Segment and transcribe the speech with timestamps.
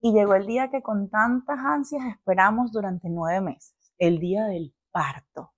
[0.00, 4.74] Y llegó el día que con tantas ansias esperamos durante nueve meses, el día del
[4.90, 5.52] parto.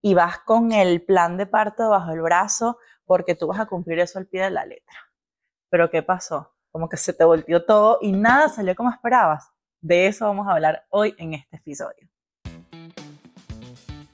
[0.00, 3.98] Y vas con el plan de parto bajo el brazo porque tú vas a cumplir
[3.98, 4.96] eso al pie de la letra.
[5.70, 6.54] Pero ¿qué pasó?
[6.70, 9.50] Como que se te volteó todo y nada salió como esperabas.
[9.80, 12.08] De eso vamos a hablar hoy en este episodio.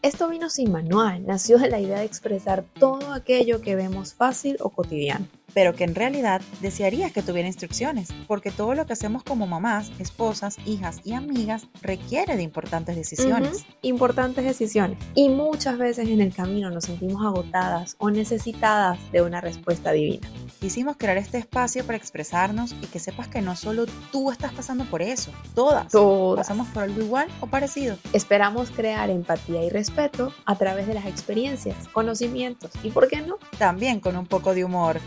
[0.05, 4.59] Esto vino sin manual, nació de la idea de expresar todo aquello que vemos fácil
[4.61, 9.23] o cotidiano pero que en realidad desearías que tuviera instrucciones, porque todo lo que hacemos
[9.23, 13.65] como mamás, esposas, hijas y amigas requiere de importantes decisiones.
[13.83, 14.99] Importantes decisiones.
[15.15, 20.29] Y muchas veces en el camino nos sentimos agotadas o necesitadas de una respuesta divina.
[20.61, 24.85] Quisimos crear este espacio para expresarnos y que sepas que no solo tú estás pasando
[24.87, 26.49] por eso, todas, todas.
[26.49, 27.97] pasamos por algo igual o parecido.
[28.13, 33.39] Esperamos crear empatía y respeto a través de las experiencias, conocimientos y, ¿por qué no?
[33.59, 34.99] También con un poco de humor.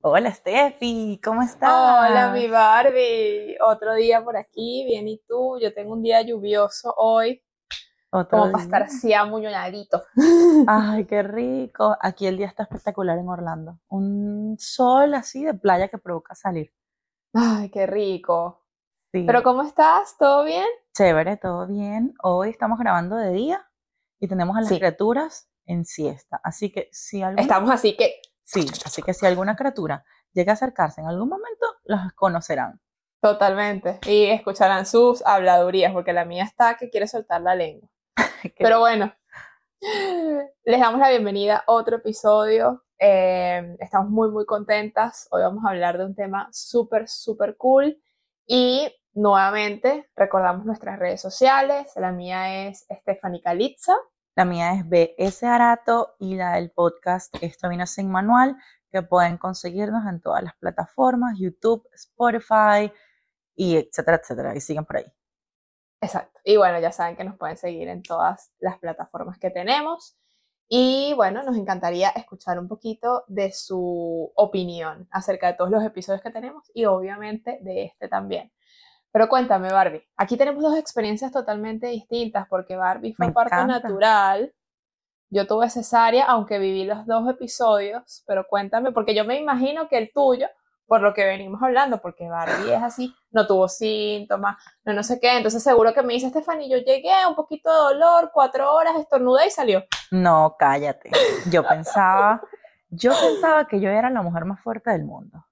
[0.00, 1.70] Hola Steffi, ¿cómo estás?
[1.70, 6.92] Hola mi Barbie, otro día por aquí, bien y tú, yo tengo un día lluvioso
[6.96, 7.44] hoy,
[8.10, 10.02] ¿Otro como para estar así amuñonadito.
[10.66, 15.86] Ay, qué rico, aquí el día está espectacular en Orlando, un sol así de playa
[15.86, 16.72] que provoca salir.
[17.34, 18.64] Ay, qué rico.
[19.12, 19.24] Sí.
[19.26, 20.16] Pero ¿cómo estás?
[20.18, 20.66] ¿Todo bien?
[20.94, 22.14] Chévere, todo bien.
[22.22, 23.66] Hoy estamos grabando de día
[24.18, 27.40] y tenemos a las criaturas en siesta, así que si algo...
[27.40, 31.66] Estamos así que Sí, así que si alguna criatura llega a acercarse en algún momento,
[31.84, 32.80] los conocerán.
[33.20, 34.00] Totalmente.
[34.06, 37.90] Y escucharán sus habladurías, porque la mía está que quiere soltar la lengua.
[38.58, 39.14] Pero bueno,
[40.64, 42.86] les damos la bienvenida a otro episodio.
[42.98, 45.28] Eh, estamos muy, muy contentas.
[45.30, 48.02] Hoy vamos a hablar de un tema súper, súper cool.
[48.46, 51.92] Y nuevamente recordamos nuestras redes sociales.
[51.96, 53.94] La mía es Stephanie Calitza.
[54.34, 58.56] La mía es BS Arato y la del podcast Esto vino sin manual,
[58.90, 62.92] que pueden conseguirnos en todas las plataformas, YouTube, Spotify
[63.54, 64.56] y etcétera, etcétera.
[64.56, 65.12] Y siguen por ahí.
[66.00, 66.40] Exacto.
[66.44, 70.16] Y bueno, ya saben que nos pueden seguir en todas las plataformas que tenemos.
[70.68, 76.22] Y bueno, nos encantaría escuchar un poquito de su opinión acerca de todos los episodios
[76.22, 78.52] que tenemos y obviamente de este también.
[79.10, 80.06] Pero cuéntame, Barbie.
[80.16, 84.52] Aquí tenemos dos experiencias totalmente distintas porque Barbie fue parto natural.
[85.30, 89.98] Yo tuve cesárea, aunque viví los dos episodios, pero cuéntame, porque yo me imagino que
[89.98, 90.48] el tuyo,
[90.86, 95.20] por lo que venimos hablando, porque Barbie es así, no tuvo síntomas, no no sé
[95.20, 98.96] qué, entonces seguro que me dice Stephanie, yo llegué, un poquito de dolor, cuatro horas,
[98.96, 99.84] estornudé y salió.
[100.10, 101.10] No, cállate.
[101.50, 102.40] Yo pensaba,
[102.88, 105.44] yo pensaba que yo era la mujer más fuerte del mundo.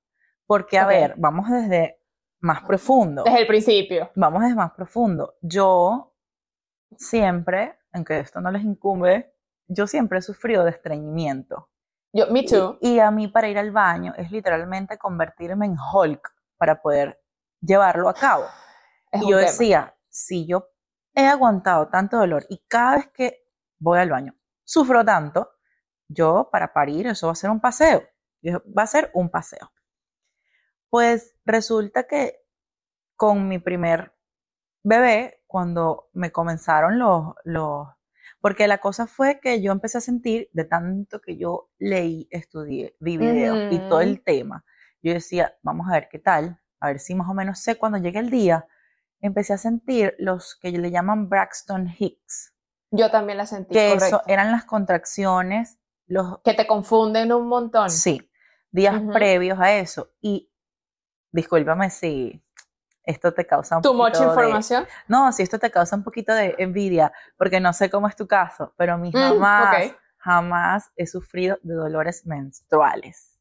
[0.46, 2.00] Porque, a ver, vamos desde
[2.40, 3.24] más profundo.
[3.24, 4.10] Desde el principio.
[4.14, 5.34] Vamos desde más profundo.
[5.40, 6.14] Yo
[6.96, 9.34] siempre, aunque esto no les incumbe,
[9.66, 11.68] yo siempre he sufrido de estreñimiento.
[12.12, 12.78] Yo, me too.
[12.80, 17.20] Y, a mí para ir al baño es literalmente convertirme en Hulk para poder
[17.60, 18.46] llevarlo a cabo.
[19.12, 20.68] y yo decía, si yo
[21.14, 23.44] he aguantado tanto dolor y cada vez que
[23.78, 24.34] voy al baño
[24.64, 25.50] sufro tanto,
[26.08, 28.02] yo para parir eso va a ser un paseo.
[28.46, 29.72] Va a ser un paseo.
[30.90, 32.44] Pues resulta que
[33.16, 34.14] con mi primer
[34.82, 37.88] bebé, cuando me comenzaron los, los,
[38.40, 42.96] porque la cosa fue que yo empecé a sentir, de tanto que yo leí, estudié,
[43.00, 44.64] vi videos y todo el tema,
[45.02, 47.98] yo decía, vamos a ver qué tal, a ver si más o menos sé cuando
[47.98, 48.66] llegue el día,
[49.20, 52.54] empecé a sentir los que le llaman Braxton Hicks.
[52.90, 53.74] Yo también la sentí.
[53.74, 56.38] Que eso eran las contracciones, los...
[56.42, 57.90] Que te confunden un montón.
[57.90, 58.30] Sí,
[58.70, 60.12] días previos a eso.
[60.20, 60.50] Y
[61.32, 62.42] discúlpame si
[63.02, 64.86] esto te causa un ¿Tu mucha información?
[65.06, 68.26] no, si esto te causa un poquito de envidia, porque no sé cómo es tu
[68.26, 73.35] caso, pero mi mm, jamás, jamás he sufrido de dolores menstruales.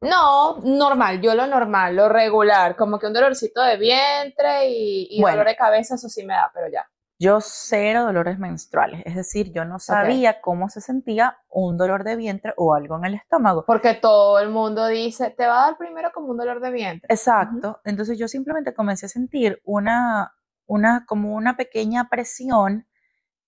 [0.00, 5.46] No, normal, yo lo normal, lo regular, como que un dolorcito de vientre y, dolor
[5.46, 6.88] de cabeza, eso sí me da, pero ya.
[7.18, 12.16] Yo cero dolores menstruales, es decir, yo no sabía cómo se sentía un dolor de
[12.16, 13.66] vientre o algo en el estómago.
[13.66, 17.12] Porque todo el mundo dice, te va a dar primero como un dolor de vientre.
[17.12, 20.32] Exacto, entonces yo simplemente comencé a sentir una,
[20.64, 22.86] una, como una pequeña presión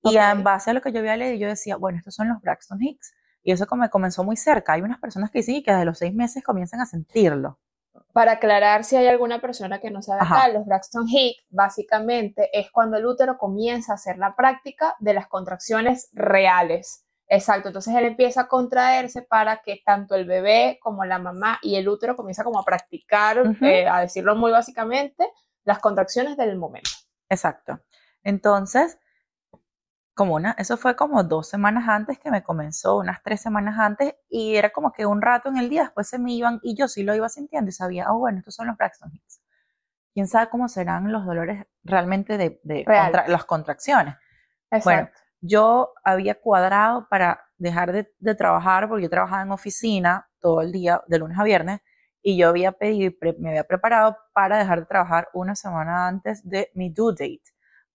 [0.03, 2.43] y en base a lo que yo había leído, yo decía, bueno, estos son los
[2.43, 3.15] Braxton Hicks.
[3.43, 4.75] Y eso me comenzó muy cerca.
[4.75, 7.59] Hay unas personas que sí, que desde los seis meses comienzan a sentirlo.
[8.13, 12.71] Para aclarar si hay alguna persona que no sabe acá, los Braxton Hicks básicamente es
[12.71, 17.07] cuando el útero comienza a hacer la práctica de las contracciones reales.
[17.29, 21.77] Exacto, entonces él empieza a contraerse para que tanto el bebé como la mamá y
[21.77, 25.27] el útero comienza como a practicar, eh, a decirlo muy básicamente,
[25.65, 26.91] las contracciones del momento.
[27.31, 27.81] Exacto.
[28.23, 28.99] Entonces,
[30.15, 34.15] como una, eso fue como dos semanas antes que me comenzó, unas tres semanas antes,
[34.29, 36.89] y era como que un rato en el día después se me iban, y yo
[36.89, 39.41] sí lo iba sintiendo y sabía, oh, bueno, estos son los Braxton Hicks.
[40.13, 42.61] ¿Quién sabe cómo serán los dolores realmente de,
[43.27, 44.17] las contracciones?
[44.85, 45.09] Bueno,
[45.41, 50.73] yo había cuadrado para dejar de, de, trabajar, porque yo trabajaba en oficina todo el
[50.73, 51.81] día, de lunes a viernes,
[52.21, 56.71] y yo había pedido, me había preparado para dejar de trabajar una semana antes de
[56.75, 57.43] mi due date,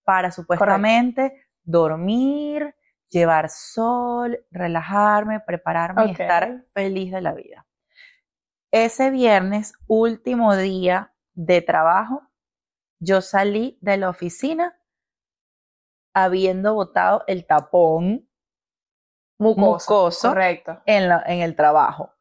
[0.03, 2.75] para supuestamente dormir,
[3.09, 7.67] llevar sol, relajarme, prepararme y estar feliz de la vida.
[8.71, 12.23] Ese viernes, último día de trabajo,
[12.99, 14.79] yo salí de la oficina
[16.13, 18.27] habiendo botado el tapón
[19.37, 20.81] mucoso, correcto.
[20.85, 22.16] En, en el trabajo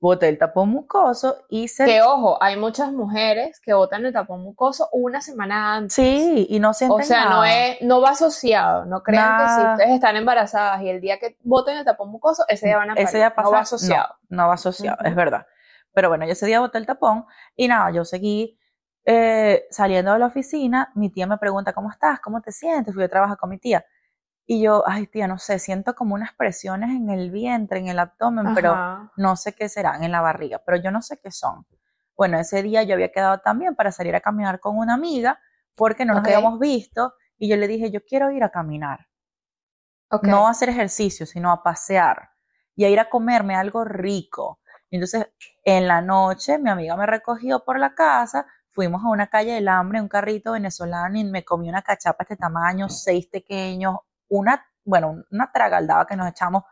[0.00, 1.84] boté el tapón mucoso y se...
[1.84, 5.94] Que ojo, hay muchas mujeres que botan el tapón mucoso una semana antes.
[5.94, 9.66] Sí, y no sienten O sea, no es, no va asociado, no crean que si
[9.72, 12.94] ustedes están embarazadas y el día que boten el tapón mucoso, ese día van a
[12.94, 14.14] Ese día no va asociado.
[14.28, 15.46] No, va asociado, es verdad.
[15.92, 18.58] Pero bueno, yo ese día boté el tapón y nada, yo seguí
[19.04, 22.20] eh, saliendo de la oficina, mi tía me pregunta, ¿cómo estás?
[22.20, 22.94] ¿Cómo te sientes?
[22.94, 23.84] Fui a trabajar con mi tía.
[24.50, 27.98] Y yo, ay tía, no sé, siento como unas presiones en el vientre, en el
[27.98, 31.66] abdomen, pero no sé qué serán, en la barriga, pero yo no sé qué son.
[32.16, 35.38] Bueno, ese día yo había quedado también para salir a caminar con una amiga
[35.74, 39.08] porque no nos habíamos visto y yo le dije, yo quiero ir a caminar.
[40.22, 42.30] No a hacer ejercicio, sino a pasear
[42.74, 44.60] y a ir a comerme algo rico.
[44.90, 45.26] entonces,
[45.62, 49.68] en la noche, mi amiga me recogió por la casa, fuimos a una calle del
[49.68, 53.96] hambre, un carrito venezolano y me comí una cachapa de este tamaño, seis pequeños,
[54.28, 56.64] una, bueno, una tragaldaba que nos echamos,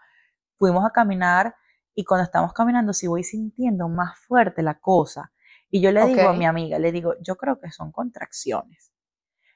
[0.58, 1.54] fuimos a caminar
[1.94, 5.32] y cuando estamos caminando, si voy sintiendo más fuerte la cosa,
[5.70, 8.92] y yo le digo a mi amiga, le digo, yo creo que son contracciones.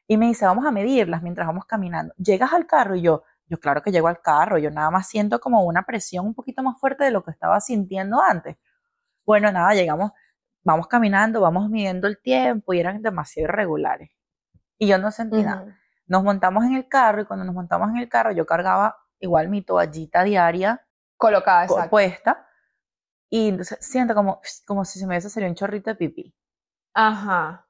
[0.07, 2.13] Y me dice, vamos a medirlas mientras vamos caminando.
[2.17, 5.39] Llegas al carro y yo, yo claro que llego al carro, yo nada más siento
[5.39, 8.57] como una presión un poquito más fuerte de lo que estaba sintiendo antes.
[9.25, 10.13] Bueno, nada, llegamos,
[10.65, 14.11] vamos caminando, vamos midiendo el tiempo y eran demasiado irregulares.
[14.79, 15.80] Y yo no sentí nada.
[16.11, 19.49] Nos montamos en el carro y cuando nos montamos en el carro yo cargaba igual
[19.49, 20.85] mi toallita diaria
[21.17, 21.89] colocada, exacto.
[21.89, 22.49] puesta
[23.31, 26.35] y entonces siento como, como si se me hubiese salido un chorrito de pipí.
[26.95, 27.65] Ajá.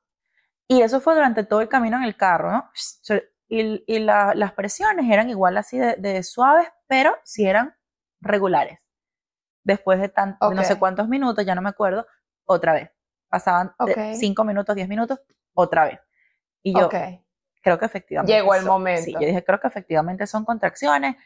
[0.67, 2.71] Y eso fue durante todo el camino en el carro, ¿no?
[3.53, 7.75] Y, y las presiones eran igual así de, suaves, pero sí eran
[8.21, 8.79] regulares.
[9.65, 12.07] Después de, tan, no sé cuántos minutos, ya no me acuerdo,
[12.45, 12.93] otra vez.
[13.29, 13.75] Pasaban
[14.15, 15.21] cinco minutos, diez minutos,
[15.53, 15.99] otra vez.
[16.63, 16.89] Y yo,
[17.61, 18.33] creo que efectivamente.
[18.33, 19.03] Llegó el momento.
[19.03, 21.17] Sí, yo dije, creo que efectivamente son contracciones.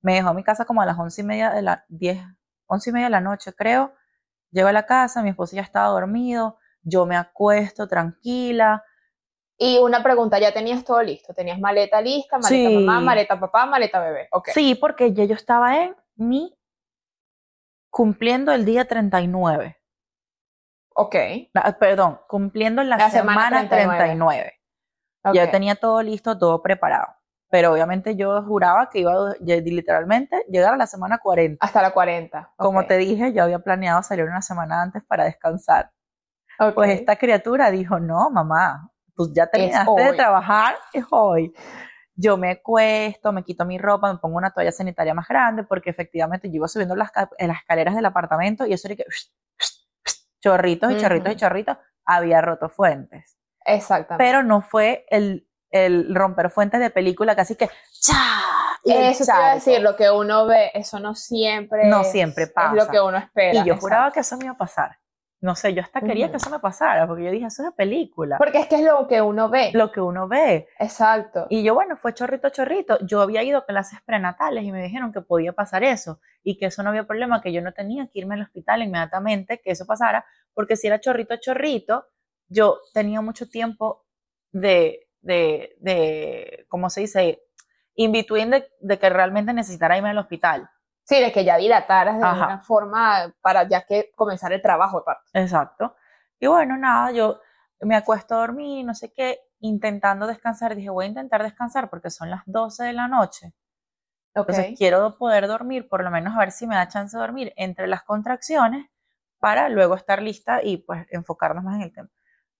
[0.00, 2.20] Me dejó a mi casa como a las once y media de la, diez,
[2.66, 3.94] once y media de la noche, creo.
[4.50, 8.84] Llego a la casa, mi esposo ya estaba dormido, yo me acuesto tranquila.
[9.56, 11.32] Y una pregunta, ¿ya tenías todo listo?
[11.32, 14.28] ¿Tenías maleta lista, maleta mamá, maleta papá, maleta bebé?
[14.30, 14.54] Okay.
[14.54, 16.56] Sí, porque ya yo estaba en mi,
[17.90, 19.76] cumpliendo el día 39.
[20.96, 21.16] Ok.
[21.78, 24.60] perdón, cumpliendo la, semana, 39.
[25.32, 27.14] Ya tenía todo listo, todo preparado.
[27.48, 31.64] Pero obviamente yo juraba que iba a literalmente llegar a la semana 40.
[31.64, 32.54] Hasta la 40.
[32.56, 35.90] Como te dije, yo había planeado salir una semana antes para descansar.
[36.74, 41.52] Pues esta criatura dijo, no, mamá, pues ya terminaste de trabajar, es hoy.
[42.16, 45.90] Yo me cuesto, me quito mi ropa, me pongo una toalla sanitaria más grande, porque
[45.90, 49.04] efectivamente yo iba subiendo las, las escaleras del apartamento y eso era que
[50.40, 53.36] chorritos y chorritos y chorritos, había roto fuentes.
[53.64, 54.24] Exactamente.
[54.24, 57.68] Pero no fue el, el romper fuentes de película, casi que
[58.00, 58.44] ¡cha!
[58.84, 62.76] eso quiero decir, lo que uno ve, eso no siempre No siempre pasa.
[62.76, 63.60] Es lo que uno espera.
[63.60, 64.98] Y yo juraba que eso me iba a pasar.
[65.40, 68.38] No sé, yo hasta quería que eso me pasara, porque yo dije, eso es película.
[68.38, 69.72] Porque es que es lo que uno ve.
[69.74, 70.68] Lo que uno ve.
[70.78, 71.46] Exacto.
[71.50, 72.98] Y yo, bueno, fue chorrito, chorrito.
[73.04, 76.66] Yo había ido a clases prenatales y me dijeron que podía pasar eso y que
[76.66, 79.84] eso no había problema, que yo no tenía que irme al hospital inmediatamente, que eso
[79.84, 82.06] pasara, porque si era chorrito, chorrito,
[82.54, 84.06] yo tenía mucho tiempo
[84.52, 87.42] de, de, de ¿cómo se dice?
[87.96, 90.70] In between de, que realmente necesitara irme al hospital.
[91.04, 95.04] Sí, de que ya dilataras de alguna forma para ya que comenzar el trabajo.
[95.34, 95.94] Exacto.
[96.40, 97.40] Y bueno, nada, yo
[97.80, 100.74] me acuesto a dormir, no sé qué, intentando descansar.
[100.74, 103.52] Dije, voy a intentar descansar porque son las 12 de la noche.
[104.34, 107.52] Entonces quiero poder dormir, por lo menos a ver si me da chance de dormir
[107.56, 108.88] entre las contracciones
[109.38, 112.08] para luego estar lista y pues enfocarnos más en el tema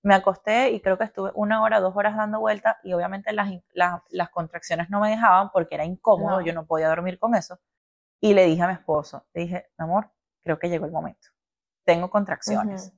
[0.04, 3.50] me acosté y creo que estuve una hora, dos horas dando vueltas y obviamente las,
[3.72, 7.58] las, contracciones no me dejaban porque era incómodo, yo no podía dormir con eso.
[8.20, 10.10] Y le dije a mi esposo, le dije, amor,
[10.42, 11.28] creo que llegó el momento.
[11.84, 12.92] Tengo contracciones.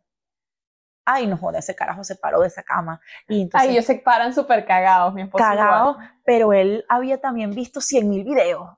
[1.04, 3.00] Ay, no joda, ese carajo se paró de esa cama.
[3.28, 5.44] Y entonces, Ay, ellos se paran súper cagados, mi esposo.
[5.44, 5.58] igual.
[5.58, 8.68] cagado, pero él había también visto 100 mil videos.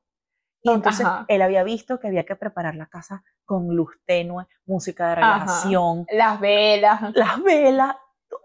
[0.61, 1.25] Y entonces Ajá.
[1.28, 5.20] él había visto que había que preparar la casa con luz tenue, música de Ajá.
[5.20, 7.00] relajación, Las velas.
[7.14, 7.97] las velas,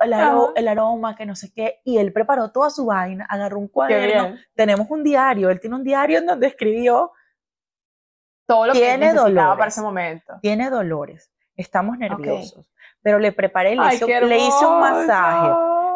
[0.03, 0.53] el, aro- Ajá.
[0.55, 1.81] el aroma, que no sé qué.
[1.83, 4.35] Y él preparó toda su vaina, agarró un cuaderno.
[4.55, 7.11] Tenemos un diario, él tiene un diario en donde escribió,
[8.45, 9.57] Todo lo que Tiene necesitaba dolores.
[9.57, 10.33] para ese momento.
[10.41, 12.69] tiene dolores, estamos nerviosos.
[13.01, 15.49] Pero le preparé, le, Ay, qué le hice un masaje.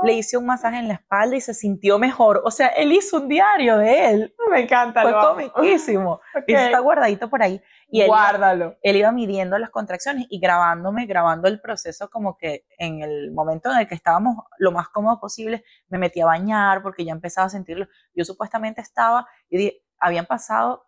[0.04, 2.42] Le hice un masaje en la espalda y se sintió mejor.
[2.46, 4.36] O sea, él hizo un diario de él.
[4.52, 5.02] Me encanta.
[5.02, 6.22] Fue comiquísimo.
[6.46, 7.62] Y eso está guardadito por ahí.
[7.90, 8.76] Y él, Guárdalo.
[8.82, 13.72] él iba midiendo las contracciones y grabándome, grabando el proceso como que en el momento
[13.72, 17.48] en el que estábamos lo más cómodo posible, me metí a bañar porque ya empezaba
[17.48, 17.88] a sentirlo.
[18.14, 20.86] Yo supuestamente estaba, y di- habían pasado,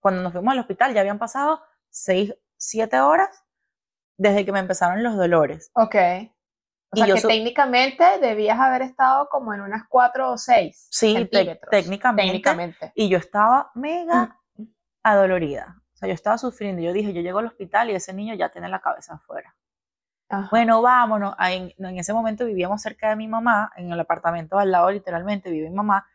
[0.00, 3.28] cuando nos fuimos al hospital, ya habían pasado seis, siete horas
[4.16, 5.70] desde que me empezaron los dolores.
[5.74, 5.96] Ok.
[6.94, 10.38] O Y sea yo que su- técnicamente debías haber estado como en unas cuatro o
[10.38, 11.14] seis Sí,
[11.70, 12.22] técnicamente.
[12.22, 12.92] Técnicamente.
[12.94, 14.40] Y yo estaba mega
[15.02, 15.76] adolorida.
[15.92, 16.82] O sea, yo estaba sufriendo.
[16.82, 19.54] Yo dije, yo llego al hospital y ese niño ya tiene la cabeza afuera.
[20.28, 20.48] Ajá.
[20.50, 21.34] Bueno, vámonos.
[21.38, 24.90] Ahí En, en ese momento vivíamos cerca de mi mamá, en el apartamento al lado,
[24.90, 26.06] literalmente, vive mi mamá.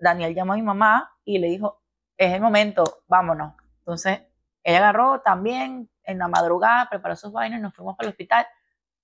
[0.00, 1.82] Daniel llamó a mi mamá y le dijo,
[2.16, 3.54] es el momento, vámonos.
[3.78, 4.20] Entonces,
[4.62, 8.46] ella agarró también en la madrugada, preparó sus vainas nos fuimos para el hospital.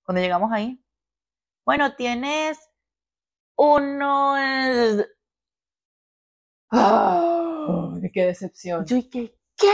[0.03, 0.81] Cuando llegamos ahí,
[1.65, 2.59] bueno, tienes
[3.55, 4.37] uno...
[4.37, 5.05] eh,
[6.75, 8.85] Ah, qué decepción.
[8.85, 9.37] Yo, ¿y qué?
[9.55, 9.71] ¿Qué?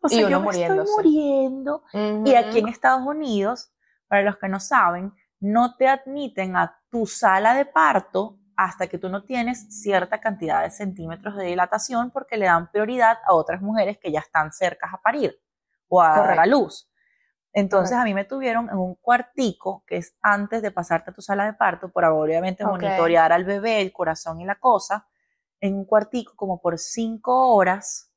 [0.00, 1.84] O sea, yo me estoy muriendo.
[2.24, 3.72] Y aquí en Estados Unidos,
[4.08, 8.98] para los que no saben, no te admiten a tu sala de parto hasta que
[8.98, 13.60] tú no tienes cierta cantidad de centímetros de dilatación porque le dan prioridad a otras
[13.60, 15.38] mujeres que ya están cercas a parir
[15.88, 16.50] o a dar a Correcto.
[16.50, 16.90] luz.
[17.56, 21.22] Entonces a mí me tuvieron en un cuartico que es antes de pasarte a tu
[21.22, 25.06] sala de parto por obviamente monitorear al bebé, el corazón y la cosa,
[25.62, 28.12] en un cuartico como por cinco horas,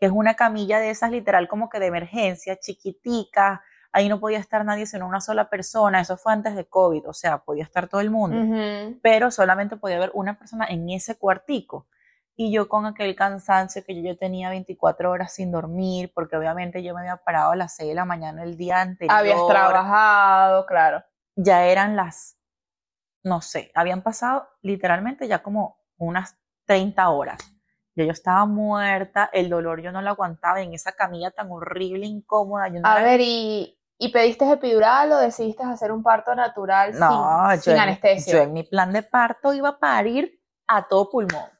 [0.00, 3.62] que es una camilla de esas literal como que de emergencia, chiquitica,
[3.92, 7.12] ahí no podía estar nadie sino una sola persona, eso fue antes de COVID, o
[7.12, 11.86] sea, podía estar todo el mundo, pero solamente podía haber una persona en ese cuartico.
[12.34, 16.82] Y yo con aquel cansancio que yo, yo tenía 24 horas sin dormir, porque obviamente
[16.82, 19.16] yo me había parado a las 6 de la mañana el día anterior.
[19.16, 21.04] Habías trabajado, claro.
[21.36, 22.38] Ya eran las,
[23.22, 26.36] no sé, habían pasado literalmente ya como unas
[26.66, 27.38] 30 horas.
[27.94, 32.06] Ya yo estaba muerta, el dolor yo no lo aguantaba en esa camilla tan horrible,
[32.06, 32.68] incómoda.
[32.68, 37.50] Yo no A ver, ¿y, y pediste epidural o decidiste hacer un parto natural no,
[37.50, 38.32] sin, yo, sin en- anestesia?
[38.32, 41.50] yo en mi plan de parto iba a parir a todo pulmón.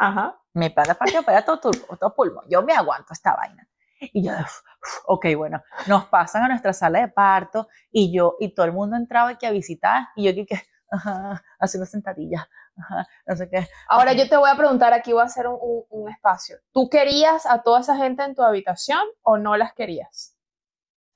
[0.00, 0.36] Ajá.
[0.54, 2.44] Mi plan de parto iba a parir a todo, tur- a todo pulmón.
[2.48, 3.66] Yo me aguanto esta vaina.
[4.00, 4.40] Y yo, uf,
[4.82, 8.72] uf, ok, bueno, nos pasan a nuestra sala de parto y yo, y todo el
[8.72, 10.54] mundo entraba aquí a visitar y yo aquí que,
[10.90, 13.68] ajá, haciendo sentadillas, ajá, no sé qué.
[13.88, 16.56] Ahora yo te voy a preguntar, aquí voy a hacer un, un- un espacio.
[16.72, 20.34] ¿Tú querías a toda esa gente en tu habitación o no las querías?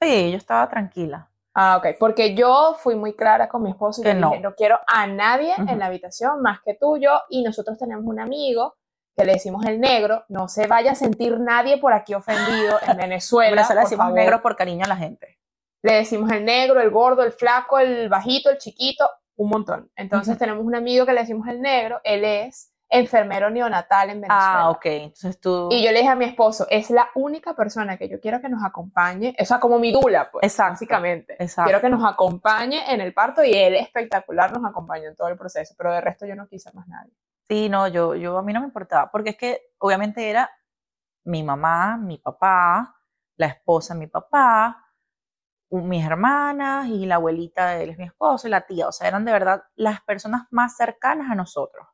[0.03, 1.31] Sí, yo estaba tranquila.
[1.55, 4.31] Ah, ok, porque yo fui muy clara con mi esposo y Que no.
[4.31, 8.05] dije, no quiero a nadie en la habitación más que tú, yo, y nosotros tenemos
[8.07, 8.75] un amigo
[9.17, 12.91] que le decimos el negro, no se vaya a sentir nadie por aquí ofendido en
[12.91, 14.19] En Venezuela, Venezuela por decimos favor.
[14.19, 15.39] negro por cariño a la gente.
[15.85, 19.91] Le decimos el negro, el gordo, el flaco, el bajito, el chiquito, un montón.
[19.95, 24.61] Entonces tenemos un amigo que le decimos el negro, él es enfermero neonatal en Venezuela.
[24.61, 24.87] Ah, ok.
[24.87, 25.69] Entonces tú.
[25.71, 28.49] Y yo le dije a mi esposo, es la única persona que yo quiero que
[28.49, 31.35] nos acompañe, o sea, como mi dula, pues, Exacto, básicamente.
[31.39, 31.69] exacto.
[31.69, 35.37] Quiero que nos acompañe en el parto y él espectacular nos acompañó en todo el
[35.37, 37.13] proceso, pero de resto yo no quise más nadie.
[37.49, 40.51] Sí, no, yo, yo a mí no me importaba, porque es que obviamente era
[41.25, 42.95] mi mamá, mi papá,
[43.37, 44.81] la esposa mi papá,
[45.71, 49.09] mis hermanas y la abuelita de él es mi esposo y la tía, o sea,
[49.09, 51.87] eran de verdad las personas más cercanas a nosotros.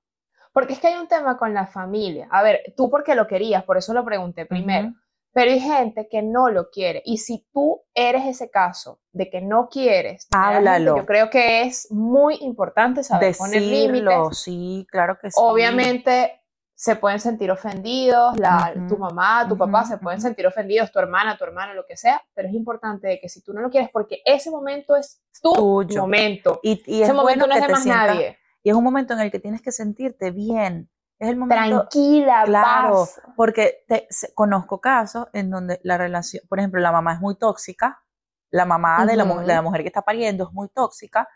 [0.53, 2.29] Porque es que hay un tema con la familia.
[2.31, 4.93] A ver, tú porque lo querías, por eso lo pregunté primero.
[5.33, 7.03] Pero hay gente que no lo quiere.
[7.05, 10.97] Y si tú eres ese caso de que no quieres, Háblalo.
[10.97, 14.39] yo creo que es muy importante saber poner límites.
[14.39, 15.37] Sí, claro que sí.
[15.41, 16.37] Obviamente
[16.75, 21.37] se pueden sentir ofendidos, la, tu mamá, tu papá se pueden sentir ofendidos, tu hermana,
[21.39, 23.91] tu hermano, lo que sea, pero es importante de que si tú no lo quieres,
[23.93, 26.01] porque ese momento es tu Tuyo.
[26.01, 26.59] momento.
[26.65, 28.39] Y, y ese es momento bueno no es de más sientas- nadie.
[28.63, 30.91] Y es un momento en el que tienes que sentirte bien.
[31.19, 33.21] Es el momento, Tranquila, Claro, paz.
[33.37, 37.37] porque te- se- conozco casos en donde la relación, por ejemplo, la mamá es muy
[37.37, 38.03] tóxica,
[38.51, 41.29] la mamá de, la, de la mujer que está pariendo es muy tóxica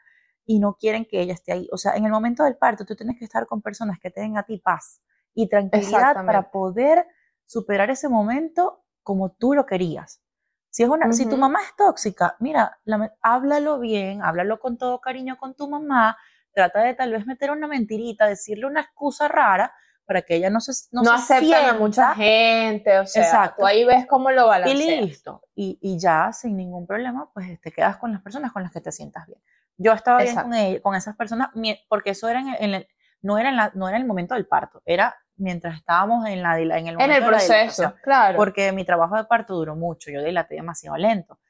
[0.47, 1.69] y no quieren que ella esté ahí.
[1.71, 4.21] O sea, en el momento del parto tú tienes que estar con personas que te
[4.23, 5.00] den a ti paz
[5.35, 7.07] y tranquilidad para poder
[7.47, 10.23] superar ese momento como tú lo querías.
[10.71, 12.78] Si, es una, si tu mamá es tóxica, mira,
[13.21, 16.16] háblalo bien, háblalo con todo cariño con tu mamá,
[16.54, 19.75] trata de tal vez meter una mentirita, decirle una excusa rara
[20.06, 23.56] para que ella no se no, no acepta a mucha gente, o sea, Exacto.
[23.61, 24.80] tú ahí ves cómo lo balanceas.
[24.80, 28.62] Y listo, y, y, ya sin ningún problema, pues te quedas con las personas con
[28.62, 29.40] las que te sientas bien.
[29.76, 31.50] Yo estaba bien con, con esas personas,
[31.88, 32.88] porque eso era en, el,
[33.23, 36.42] no, era en la, no era en el momento del parto, era mientras estábamos en,
[36.42, 38.37] la, en el, en el proceso, claro.
[38.37, 41.40] Porque mi trabajo de parto duró mucho, yo dilaté demasiado lento.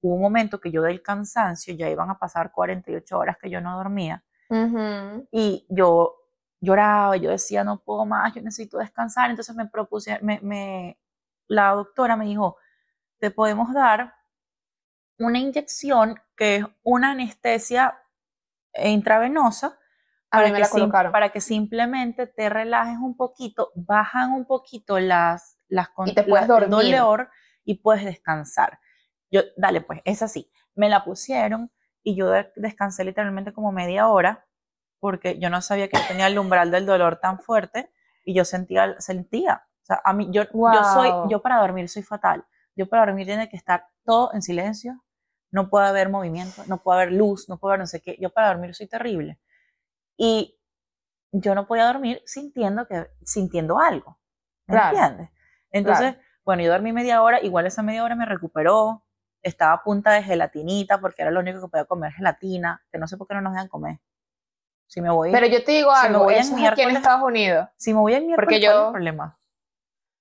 [0.00, 3.60] Hubo un momento que yo del cansancio, ya iban a pasar 48 horas que yo
[3.60, 4.22] no dormía,
[5.30, 6.16] y yo
[6.60, 10.98] lloraba, yo decía, no puedo más, yo necesito descansar, entonces me propuse, me, me,
[11.46, 12.56] la doctora me dijo,
[13.18, 14.14] te podemos dar
[15.18, 18.00] una inyección que es una anestesia
[18.74, 19.78] intravenosa,
[20.34, 26.14] para, que para que simplemente te relajes un poquito, bajan un poquito las, las y
[26.14, 26.70] te puedes dormir.
[26.70, 27.30] dolor
[27.64, 28.78] y puedes descansar.
[29.30, 30.50] Yo, dale, pues, es así.
[30.74, 31.70] Me la pusieron
[32.04, 34.46] y yo descansé literalmente como media hora
[35.00, 37.90] porque yo no sabía que tenía el umbral del dolor tan fuerte
[38.24, 39.66] y yo sentía, sentía.
[39.82, 42.44] O sea, a mí, yo, yo soy, yo para dormir soy fatal.
[42.76, 45.04] Yo para dormir tiene que estar todo en silencio,
[45.50, 48.16] no puede haber movimiento, no puede haber luz, no puede haber no sé qué.
[48.20, 49.38] Yo para dormir soy terrible.
[50.16, 50.58] Y
[51.32, 54.18] yo no podía dormir sintiendo, que, sintiendo algo.
[54.66, 55.30] ¿Me entiendes?
[55.70, 59.03] Entonces, bueno, yo dormí media hora, igual esa media hora me recuperó,
[59.44, 63.06] estaba a punta de gelatinita porque era lo único que podía comer gelatina, que no
[63.06, 64.00] sé por qué no nos dejan comer.
[64.86, 67.68] Si me voy, Pero yo te digo algo, eso es aquí en Estados Unidos.
[67.76, 69.38] Si me voy en miércoles, porque yo, problema?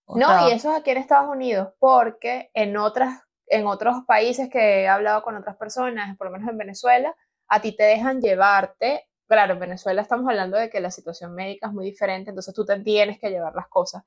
[0.07, 4.83] no, y eso es aquí en Estados Unidos, porque en otras en otros países que
[4.83, 7.13] he hablado con otras personas, por lo menos en Venezuela,
[7.47, 11.67] a ti te dejan llevarte claro, en Venezuela estamos hablando de que la situación médica
[11.67, 14.03] es muy diferente, entonces tú te tienes que llevar las cosas,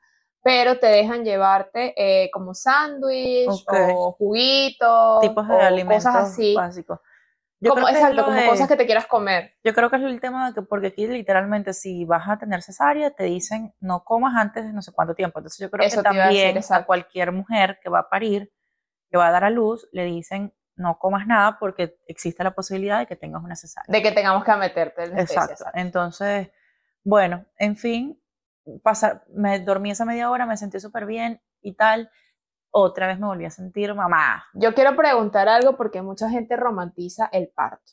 [0.47, 6.55] pero te dejan llevarte eh, como sándwich o juguitos, tipos de alimentos cosas así.
[6.55, 7.01] básicos.
[7.69, 9.57] como, exacto, como cosas que te quieras comer.
[9.65, 12.63] Yo creo que es el tema de que, porque aquí literalmente si vas a tener
[12.63, 15.41] cesárea, te dicen no comas antes de no sé cuánto tiempo.
[15.41, 18.53] Entonces yo creo que también a cualquier mujer que va a parir,
[19.11, 23.01] que va a dar a luz, le dicen no comas nada porque existe la posibilidad
[23.01, 23.93] de que tengas una cesárea.
[23.93, 25.65] De que tengamos que meterte en Exacto.
[25.75, 26.53] Entonces,
[27.03, 28.23] bueno, en fin,
[28.83, 32.11] pasar, me dormí esa media hora, me sentí súper bien y tal.
[32.71, 34.45] Otra vez me volví a sentir mamá.
[34.53, 37.93] Yo quiero preguntar algo porque mucha gente romantiza el parto.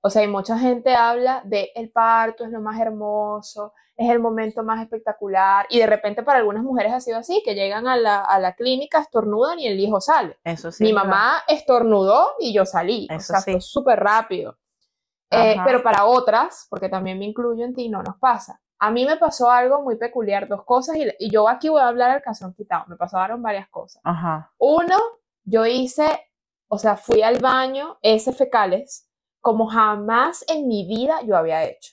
[0.00, 4.18] O sea, y mucha gente habla de el parto es lo más hermoso, es el
[4.18, 5.66] momento más espectacular.
[5.68, 8.54] Y de repente para algunas mujeres ha sido así, que llegan a la, a la
[8.54, 10.38] clínica, estornudan y el hijo sale.
[10.44, 10.84] Eso sí.
[10.84, 13.06] Mi mamá estornudó y yo salí.
[13.10, 14.56] Eso o sea, fue súper rápido.
[15.30, 18.60] Eh, pero para otras, porque también me incluyo en ti, no nos pasa.
[18.78, 21.88] A mí me pasó algo muy peculiar, dos cosas, y, y yo aquí voy a
[21.88, 22.84] hablar del calzón quitado.
[22.88, 24.02] Me pasaron varias cosas.
[24.04, 24.52] Ajá.
[24.58, 24.96] Uno,
[25.44, 26.30] yo hice,
[26.68, 29.08] o sea, fui al baño, ese fecales,
[29.40, 31.92] como jamás en mi vida yo había hecho.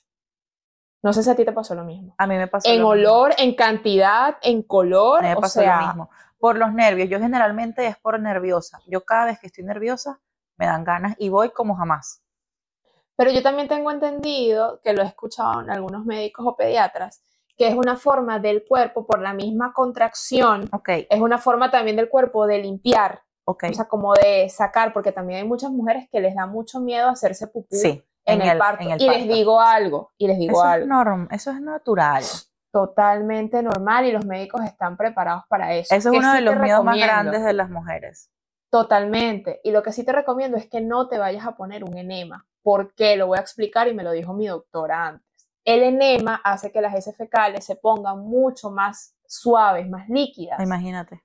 [1.04, 2.16] No sé si a ti te pasó lo mismo.
[2.18, 5.20] A mí me pasó En olor, en cantidad, en color.
[5.20, 6.10] A mí me pasó lo mismo.
[6.40, 7.10] Por los nervios.
[7.10, 8.80] Yo generalmente es por nerviosa.
[8.88, 10.22] Yo cada vez que estoy nerviosa
[10.58, 12.23] me dan ganas y voy como jamás.
[13.16, 17.22] Pero yo también tengo entendido, que lo he escuchado en algunos médicos o pediatras,
[17.58, 20.68] que es una forma del cuerpo por la misma contracción.
[20.72, 21.08] Okay.
[21.10, 23.22] Es una forma también del cuerpo de limpiar.
[23.46, 23.72] Okay.
[23.72, 27.10] O sea, como de sacar, porque también hay muchas mujeres que les da mucho miedo
[27.10, 27.76] hacerse pupú.
[27.76, 28.84] Sí en, el, parto.
[28.84, 30.84] y les digo algo, y les digo eso algo.
[30.84, 32.24] Es norm, eso es natural.
[32.72, 35.94] Totalmente normal y los médicos están preparados para eso.
[35.94, 38.32] Eso es uno de los miedos más grandes de las mujeres.
[38.74, 39.62] Totalmente.
[39.64, 42.48] Y lo que sí te recomiendo es que no te vayas a poner un enema.
[42.64, 43.16] ¿Por qué?
[43.16, 45.48] Lo voy a explicar y me lo dijo mi doctora antes.
[45.64, 50.60] El enema hace que las heces fecales se pongan mucho más suaves, más líquidas.
[50.60, 51.22] Imagínate.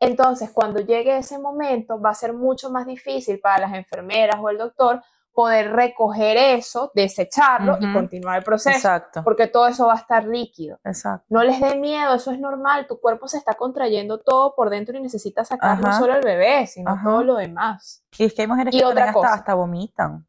[0.00, 4.48] Entonces, cuando llegue ese momento, va a ser mucho más difícil para las enfermeras o
[4.48, 5.02] el doctor
[5.36, 8.74] poder recoger eso, desecharlo y continuar el proceso.
[8.74, 9.22] Exacto.
[9.22, 10.80] Porque todo eso va a estar líquido.
[10.82, 11.26] Exacto.
[11.28, 12.86] No les dé miedo, eso es normal.
[12.86, 16.66] Tu cuerpo se está contrayendo todo por dentro y necesitas sacar no solo el bebé,
[16.66, 18.02] sino todo lo demás.
[18.16, 20.26] Y es que hay mujeres que otra hasta, hasta vomitan.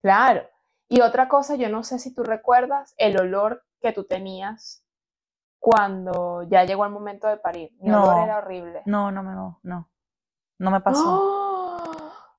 [0.00, 0.48] Claro.
[0.88, 4.82] Y otra cosa, yo no sé si tú recuerdas el olor que tú tenías
[5.58, 7.72] cuando ya llegó el momento de parir.
[7.80, 8.80] Mi no, olor era horrible.
[8.86, 9.90] No, no, no, no.
[10.58, 11.04] No me pasó.
[11.06, 11.41] ¡Oh!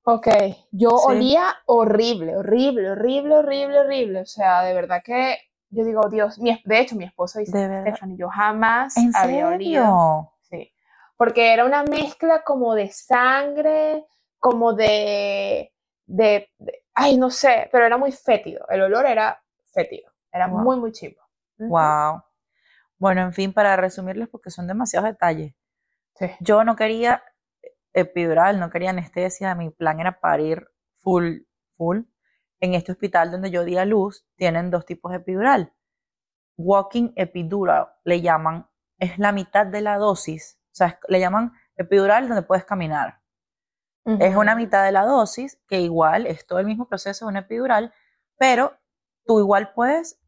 [0.06, 0.28] Ok,
[0.70, 4.20] yo olía horrible, horrible, horrible, horrible, horrible.
[4.20, 5.38] O sea, de verdad que
[5.70, 10.30] yo digo, Dios, de hecho mi esposo dice, Stephanie, yo jamás había olido.
[10.42, 10.70] Sí,
[11.16, 14.04] porque era una mezcla como de sangre,
[14.38, 15.72] como de,
[16.04, 16.50] de,
[16.92, 18.66] ay, no sé, pero era muy fétido.
[18.68, 21.20] El olor era fétido, era muy, muy chivo.
[21.56, 22.22] Wow.
[22.98, 25.54] Bueno, en fin, para resumirles, porque son demasiados detalles.
[26.40, 27.22] Yo no quería
[27.94, 31.38] epidural, no quería anestesia, mi plan era parir full,
[31.76, 32.00] full.
[32.60, 35.72] En este hospital donde yo di a luz, tienen dos tipos de epidural.
[36.56, 42.28] Walking epidural, le llaman, es la mitad de la dosis, o sea, le llaman epidural
[42.28, 43.20] donde puedes caminar.
[44.20, 47.38] Es una mitad de la dosis, que igual es todo el mismo proceso de una
[47.40, 47.94] epidural,
[48.36, 48.76] pero
[49.24, 50.20] tú igual puedes,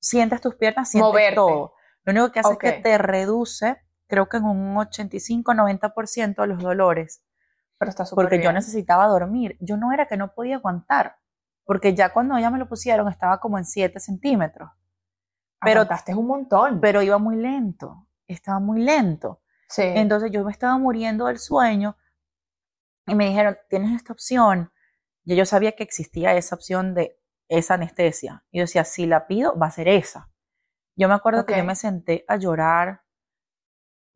[0.00, 1.74] sientes tus piernas, sientes todo.
[2.04, 7.22] Lo único que hace es que te reduce, creo que en un 85-90% los dolores.
[7.78, 9.56] Pero está Porque yo necesitaba dormir.
[9.60, 11.16] Yo no era que no podía aguantar,
[11.64, 14.70] porque ya cuando ella me lo pusieron estaba como en 7 centímetros.
[15.60, 16.80] Pero es un montón.
[16.80, 19.42] Pero iba muy lento, estaba muy lento.
[19.68, 19.82] Sí.
[19.84, 21.96] Entonces yo me estaba muriendo del sueño
[23.06, 24.72] y me dijeron, tienes esta opción.
[25.24, 28.44] Y yo sabía que existía esa opción de esa anestesia.
[28.50, 30.30] Y yo decía, si la pido, va a ser esa.
[30.96, 33.02] Yo me acuerdo que yo me senté a llorar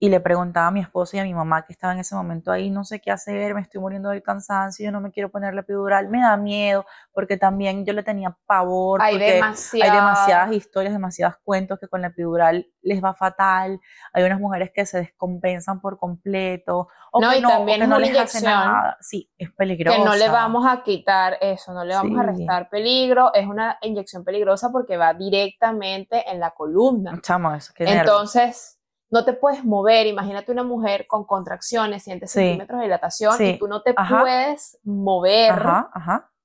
[0.03, 2.51] y le preguntaba a mi esposo y a mi mamá que estaba en ese momento
[2.51, 5.55] ahí, no sé qué hacer, me estoy muriendo del cansancio, yo no me quiero poner
[5.55, 9.41] la epidural, me da miedo, porque también yo le tenía pavor, hay, porque
[9.81, 13.79] hay demasiadas historias, demasiados cuentos que con la epidural les va fatal,
[14.13, 18.19] hay unas mujeres que se descompensan por completo, o no, que y también no les
[18.19, 18.97] hace nada.
[19.01, 19.97] Sí, es peligroso.
[19.97, 23.79] Que no le vamos a quitar eso, no le vamos a restar peligro, es una
[23.83, 27.17] inyección peligrosa porque va directamente en la columna.
[27.23, 28.82] Chamo, eso, qué Entonces
[29.13, 30.07] no te puedes mover.
[30.07, 35.55] Imagínate una mujer con contracciones, 100 centímetros de dilatación y tú no te puedes mover.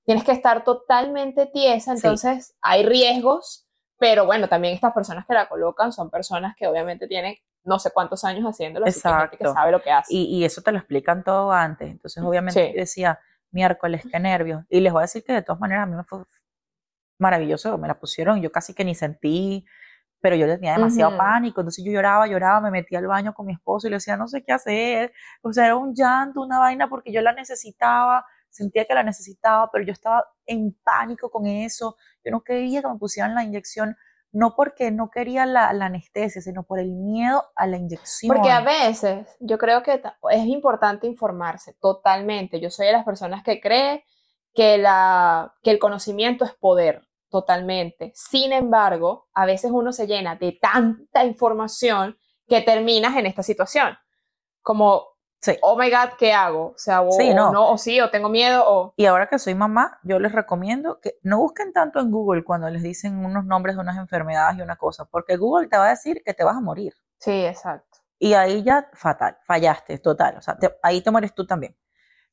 [0.05, 5.49] Tienes que estar totalmente tiesa, entonces hay riesgos, pero bueno, también estas personas que la
[5.49, 9.37] colocan son personas que obviamente tienen no sé cuántos años haciéndolo, Exacto.
[9.37, 10.13] que, sabe lo que hace.
[10.13, 11.89] Y, eso te lo explican todo antes.
[11.89, 13.19] Entonces, obviamente, decía,
[13.51, 14.63] miércoles, qué nervios.
[14.69, 16.19] Y les voy a decir que de todas maneras a mí me fue
[17.19, 19.65] maravilloso, me la pusieron, yo casi que ni sentí,
[20.19, 23.53] pero yo tenía demasiado pánico, entonces yo lloraba, lloraba, me metía al baño con mi
[23.53, 26.89] esposo y le decía, no sé qué hacer, o sea, era un llanto, una vaina
[26.89, 31.97] porque yo la necesitaba, sentía que la necesitaba, pero yo estaba en pánico con eso,
[32.25, 33.95] yo no quería que me pusieran la inyección,
[34.31, 38.35] no porque no quería la, la anestesia, sino por el miedo a la inyección.
[38.35, 40.01] Porque a veces yo creo que
[40.31, 44.03] es importante informarse totalmente, yo soy de las personas que cree
[44.53, 48.11] que, la, que el conocimiento es poder totalmente.
[48.15, 53.97] Sin embargo, a veces uno se llena de tanta información que terminas en esta situación.
[54.61, 55.03] Como,
[55.61, 56.67] oh my God, ¿qué hago?
[56.67, 57.71] O sea, o, no.
[57.71, 58.93] o sí, o tengo miedo, o...
[58.95, 62.69] Y ahora que soy mamá, yo les recomiendo que no busquen tanto en Google cuando
[62.69, 65.89] les dicen unos nombres de unas enfermedades y una cosa, porque Google te va a
[65.89, 66.93] decir que te vas a morir.
[67.19, 67.99] Sí, exacto.
[68.19, 71.77] Y ahí ya fatal, fallaste, total, o sea, ahí te mueres tú también.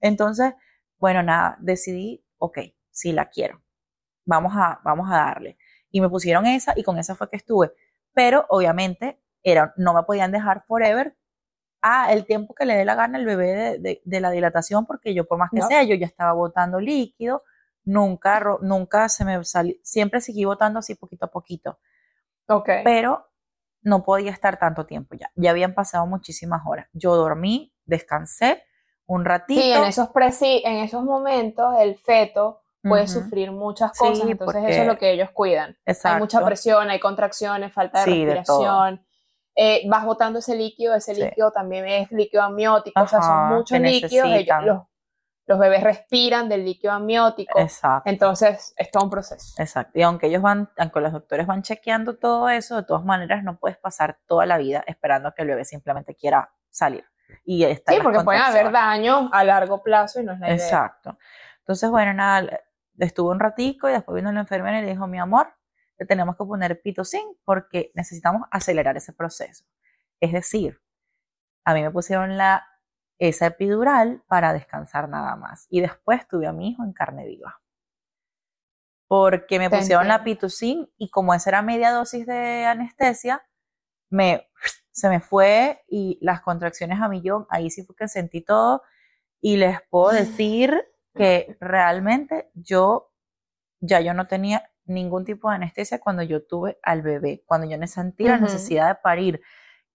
[0.01, 0.55] Entonces,
[0.99, 2.59] bueno, nada, decidí, ok,
[2.91, 3.64] sí la quiero
[4.25, 5.57] vamos a, vamos a darle.
[5.91, 7.73] Y me pusieron esa y con esa fue que estuve.
[8.13, 11.17] Pero obviamente era, no me podían dejar forever
[11.83, 15.27] a el tiempo que le dé la gana al bebé de, la dilatación, porque yo
[15.27, 17.43] por más que sea, yo ya estaba botando líquido,
[17.85, 21.79] nunca, nunca se me salió, siempre seguí botando así poquito a poquito.
[22.49, 22.71] Ok.
[22.85, 23.29] Pero
[23.83, 25.31] no podía estar tanto tiempo ya.
[25.35, 26.89] Ya habían pasado muchísimas horas.
[26.95, 28.65] Yo dormí, descansé
[29.07, 29.61] un ratito.
[29.61, 30.09] Sí, en esos,
[30.41, 35.31] en esos momentos el feto puede sufrir muchas cosas, entonces eso es lo que ellos
[35.33, 35.77] cuidan.
[36.05, 39.05] Hay mucha presión, hay contracciones, falta de respiración.
[39.57, 43.79] Eh, vas botando ese líquido, ese líquido también es líquido amniótico, o sea, son muchos
[43.79, 44.83] líquidos, ellos,
[45.47, 48.11] los, bebés respiran del líquido amniótico, Exacto.
[48.11, 49.55] entonces es todo un proceso.
[49.63, 53.45] Exacto, y aunque ellos van, aunque los doctores van chequeando todo eso, de todas maneras
[53.45, 57.05] no puedes pasar toda la vida esperando que el bebé simplemente quiera salir.
[57.45, 60.57] Y sí, porque pueden haber daños a largo plazo y no es la idea.
[60.57, 61.17] Exacto.
[61.61, 62.61] Entonces, bueno, nada,
[62.99, 65.55] estuvo un ratico y después vino la enfermera y le dijo, mi amor,
[65.97, 69.65] te tenemos que poner pitocin porque necesitamos acelerar ese proceso.
[70.21, 70.81] Es decir,
[71.65, 72.67] a mí me pusieron la,
[73.19, 75.67] esa epidural para descansar nada más.
[75.71, 77.61] Y después tuve a mi hijo en carne viva.
[79.07, 83.47] Porque me pusieron la pitocin y como esa era media dosis de anestesia,
[84.11, 84.49] me,
[84.91, 88.83] se me fue y las contracciones a millón, ahí sí fue que sentí todo.
[89.41, 90.83] Y les puedo decir
[91.15, 93.15] que realmente yo
[93.87, 97.87] ya yo no tenía ningún tipo de anestesia cuando yo tuve al bebé, cuando yo
[97.87, 99.41] sentí la necesidad de parir,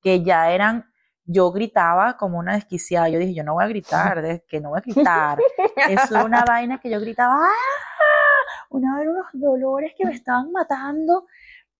[0.01, 0.91] que ya eran,
[1.25, 4.69] yo gritaba como una desquiciada, yo dije, yo no voy a gritar, de, que no
[4.69, 5.39] voy a gritar,
[5.89, 8.65] es una vaina que yo gritaba, ¡ah!
[8.69, 11.27] una vez unos dolores que me estaban matando,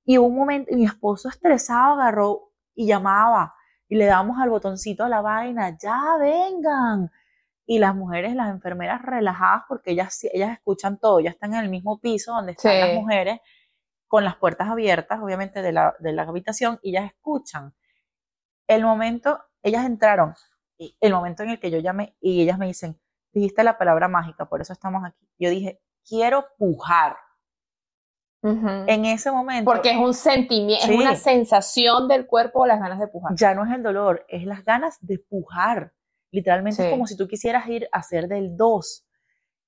[0.06, 3.56] y un momento, y mi esposo estresado agarró y llamaba,
[3.88, 7.12] y le damos al botoncito a la vaina, ya vengan,
[7.70, 11.70] y las mujeres, las enfermeras relajadas porque ellas, ellas escuchan todo, ya están en el
[11.70, 13.42] mismo piso donde están las mujeres
[14.08, 17.76] con las puertas abiertas, obviamente, de la, de la habitación y ellas escuchan.
[18.68, 20.34] El momento, ellas entraron
[20.80, 23.00] el momento en el que yo llamé y ellas me dicen,
[23.34, 25.30] dijiste la palabra mágica, por eso estamos aquí.
[25.38, 27.18] Yo dije, quiero pujar.
[28.42, 29.70] En ese momento.
[29.70, 33.36] Porque es un sentimiento, es una sensación del cuerpo las ganas de pujar.
[33.36, 35.94] Ya no es el dolor, es las ganas de pujar.
[36.32, 39.08] Literalmente es como si tú quisieras ir a hacer del 2.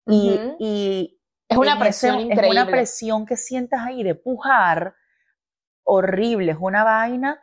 [0.08, 2.48] y, es una presión increíble.
[2.48, 4.96] Es una presión que sientas ahí de pujar
[5.84, 7.42] horrible, es una vaina.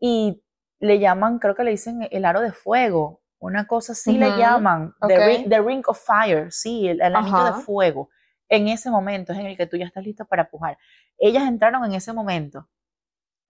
[0.00, 0.42] Y
[0.80, 3.22] le llaman, creo que le dicen el aro de fuego.
[3.38, 8.08] Una cosa así le llaman, the, ring, of fire, sí, el, anillo de fuego
[8.48, 10.78] en ese momento es en el que tú ya estás listo para pujar.
[11.18, 12.68] Ellas entraron en ese momento.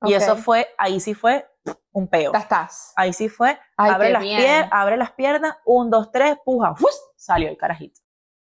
[0.02, 1.46] Y eso fue, ahí sí fue
[1.92, 2.32] un peo.
[2.32, 2.92] Ya estás.
[2.96, 4.22] Ahí sí fue, abre, las
[4.70, 6.74] abre, las piernas, un, dos, tres, puja,
[7.16, 8.00] salió el carajito.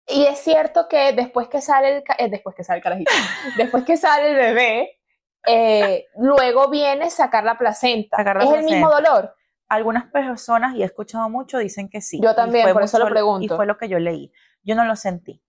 [0.09, 3.11] Y es cierto que después que sale el, eh, después que sale el carajito,
[3.57, 5.01] después que sale el bebé,
[5.47, 8.17] eh, luego viene sacar la placenta.
[8.41, 9.35] ¿Es el mismo dolor?
[9.69, 12.21] Algunas personas, y he escuchado mucho, dicen que sí.
[12.23, 13.45] Yo también, por eso lo pregunto.
[13.45, 14.33] Y fue lo que yo leí.
[14.63, 15.43] Yo no lo sentí.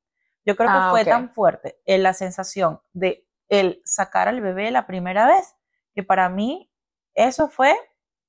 [0.44, 4.72] Yo creo que ah, fue tan fuerte en la sensación de el sacar al bebé
[4.72, 5.56] la primera vez
[5.94, 6.72] que para mí
[7.18, 7.76] eso fue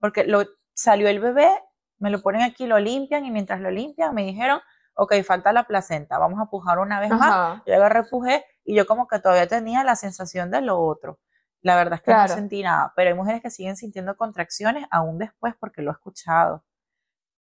[0.00, 1.48] porque lo salió el bebé,
[1.98, 4.60] me lo ponen aquí, lo limpian y mientras lo limpian me dijeron,
[4.94, 7.62] ok, falta la placenta, vamos a pujar una vez más.
[7.66, 11.20] Yo agarré, pujé y yo como que todavía tenía la sensación de lo otro.
[11.60, 15.18] La verdad es que no sentí nada, pero hay mujeres que siguen sintiendo contracciones aún
[15.18, 16.64] después porque lo he escuchado.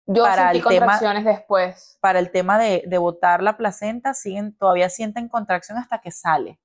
[0.06, 1.98] Yo para sentí contracciones después.
[2.00, 6.60] Para el tema de, de botar la placenta, siguen, todavía sienten contracción hasta que sale.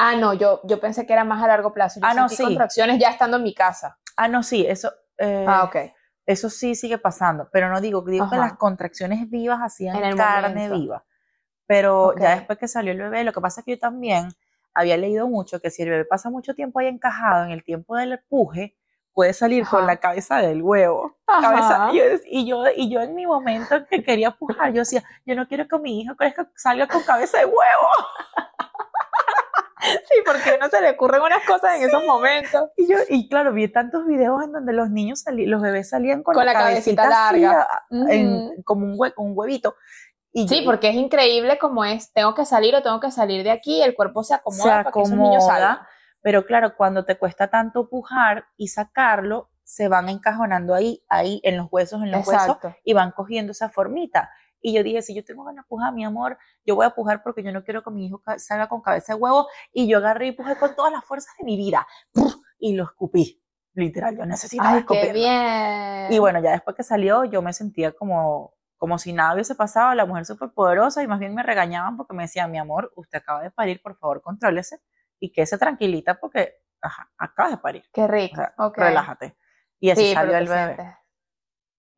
[0.00, 1.98] Ah, no, yo, yo pensé que era más a largo plazo.
[2.00, 2.44] Yo ah, no, sí.
[2.44, 3.98] contracciones ya estando en mi casa.
[4.16, 4.92] Ah, no, sí, eso.
[5.18, 5.76] Eh, ah, ok.
[6.24, 10.68] Eso sí sigue pasando, pero no digo, digo que las contracciones vivas hacían en carne
[10.68, 11.04] viva.
[11.66, 14.28] Pero ya después que salió el bebé, lo que pasa es que yo también
[14.72, 17.96] había leído mucho que si el bebé pasa mucho tiempo ahí encajado en el tiempo
[17.96, 18.76] del puje,
[19.12, 21.16] puede salir con la cabeza del huevo.
[22.26, 25.66] y, yo, y, yo, en mi momento que quería pujar, yo decía, yo no quiero
[25.66, 27.88] que mi hijo crezca, salga con cabeza de huevo.
[30.08, 32.70] Sí, porque no se le ocurren unas cosas en esos momentos.
[32.76, 36.22] Y yo, y claro, vi tantos videos en donde los niños salían, los bebés salían
[36.22, 37.66] con, la, cabecita, larga,
[38.64, 39.74] como un, un huevito.
[40.32, 43.50] Y sí, porque es increíble como es, tengo que salir o tengo que salir de
[43.50, 45.78] aquí, el cuerpo se acomoda, se para que esos niños salgan.
[46.20, 51.56] Pero claro, cuando te cuesta tanto pujar y sacarlo, se van encajonando ahí, ahí en
[51.56, 54.30] los huesos, en los huesos, y van cogiendo esa formita.
[54.60, 57.22] Y yo dije, si yo tengo ganas de pujar, mi amor, yo voy a pujar
[57.22, 59.48] porque yo no quiero que mi hijo salga con cabeza de huevo.
[59.72, 61.86] Y yo agarré y pujé con todas las fuerzas de mi vida.
[62.58, 63.42] Y lo escupí.
[63.74, 66.12] Literal, yo necesitaba Ay, qué bien.
[66.12, 69.94] Y bueno, ya después que salió, yo me sentía como, como si nada hubiese pasado,
[69.94, 73.18] la mujer súper poderosa, y más bien me regañaban porque me decían, mi amor, usted
[73.18, 74.80] acaba de parir, por favor, contrólese
[75.20, 77.84] y que se tranquilita porque ajá, acabas de parir.
[77.92, 78.42] Qué rico.
[78.74, 79.36] Relájate.
[79.80, 80.97] Y así salió el bebé.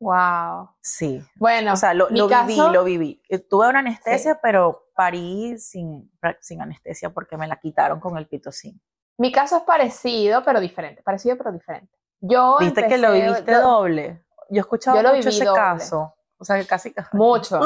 [0.01, 0.67] Wow.
[0.81, 1.23] Sí.
[1.35, 3.21] Bueno, o sea, lo, viví, lo viví.
[3.29, 8.27] Eh, tuve una anestesia, pero parí sin, sin anestesia porque me la quitaron con el
[8.27, 8.81] pitocin.
[9.17, 11.03] Mi caso es parecido, pero diferente.
[11.03, 11.95] Parecido, pero diferente.
[12.19, 14.25] Yo Viste que lo viviste doble.
[14.49, 16.15] Yo he escuchado mucho ese caso.
[16.39, 16.95] O sea, que casi.
[17.13, 17.59] Mucho.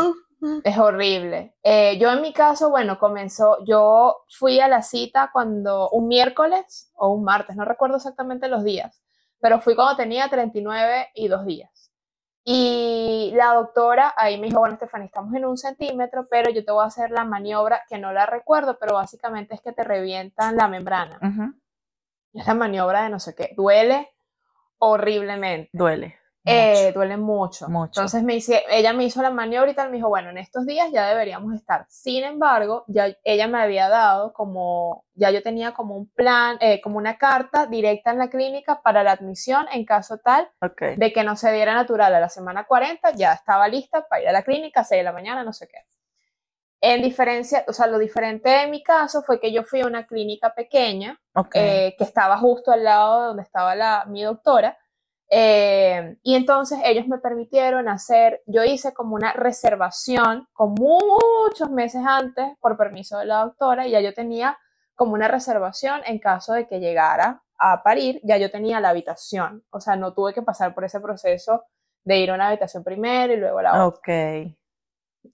[0.65, 1.55] Es horrible.
[1.63, 6.91] Eh, yo en mi caso, bueno, comenzó, yo fui a la cita cuando un miércoles
[6.95, 9.01] o un martes, no recuerdo exactamente los días,
[9.39, 11.74] pero fui cuando tenía 39 y dos días.
[12.47, 16.71] Y la doctora ahí me dijo, bueno, Estefania, estamos en un centímetro, pero yo te
[16.71, 20.55] voy a hacer la maniobra, que no la recuerdo, pero básicamente es que te revientan
[20.55, 21.19] la membrana.
[22.34, 23.53] Es la maniobra de no sé qué.
[23.58, 24.13] Duele
[24.77, 25.71] horriblemente.
[25.73, 26.19] Duele.
[26.45, 27.65] Eh, duele mucho.
[27.67, 30.65] Entonces me dice, ella me hizo la maniobra y tal, me dijo, bueno, en estos
[30.65, 31.86] días ya deberíamos estar.
[31.89, 36.81] Sin embargo, ya ella me había dado como, ya yo tenía como un plan, eh,
[36.81, 40.49] como una carta directa en la clínica para la admisión en caso tal
[40.97, 44.29] de que no se diera natural a la semana 40, ya estaba lista para ir
[44.29, 45.79] a la clínica a 6 de la mañana, no sé qué.
[46.81, 50.05] En diferencia, o sea, lo diferente de mi caso fue que yo fui a una
[50.05, 51.19] clínica pequeña
[51.53, 54.77] eh, que estaba justo al lado de donde estaba la, mi doctora
[55.29, 62.01] eh, y entonces ellos me permitieron hacer, yo hice como una reservación con muchos meses
[62.05, 64.57] antes por permiso de la doctora y ya yo tenía
[64.93, 69.63] como una reservación en caso de que llegara a parir, ya yo tenía la habitación,
[69.71, 71.63] o sea, no tuve que pasar por ese proceso
[72.03, 73.88] de ir a una habitación primero y luego la otra.
[73.88, 74.55] Ok.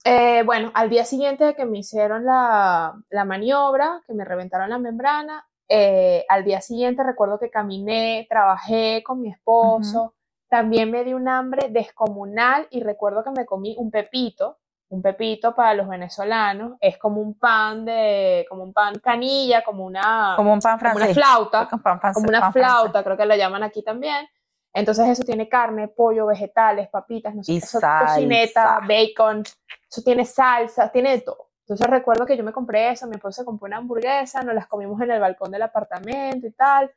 [0.04, 4.70] Eh, bueno, al día siguiente de que me hicieron la, la maniobra, que me reventaron
[4.70, 10.12] la membrana, eh, al día siguiente recuerdo que caminé, trabajé con mi esposo,
[10.50, 14.58] también me di un hambre descomunal y recuerdo que me comí un pepito,
[14.90, 16.76] un pepito para los venezolanos.
[16.78, 21.00] Es como un pan de, como un pan canilla, como una, como un pan francés,
[21.02, 21.68] como una flauta,
[22.12, 24.28] como una flauta, creo que la llaman aquí también.
[24.74, 29.42] Entonces eso tiene carne, pollo, vegetales, papitas, no sé, eso, cocineta, bacon,
[29.90, 31.51] eso tiene salsa, tiene de todo.
[31.62, 34.66] Entonces recuerdo que yo me compré eso, mi esposo se compró una hamburguesa, nos las
[34.66, 36.90] comimos en el balcón del apartamento y tal.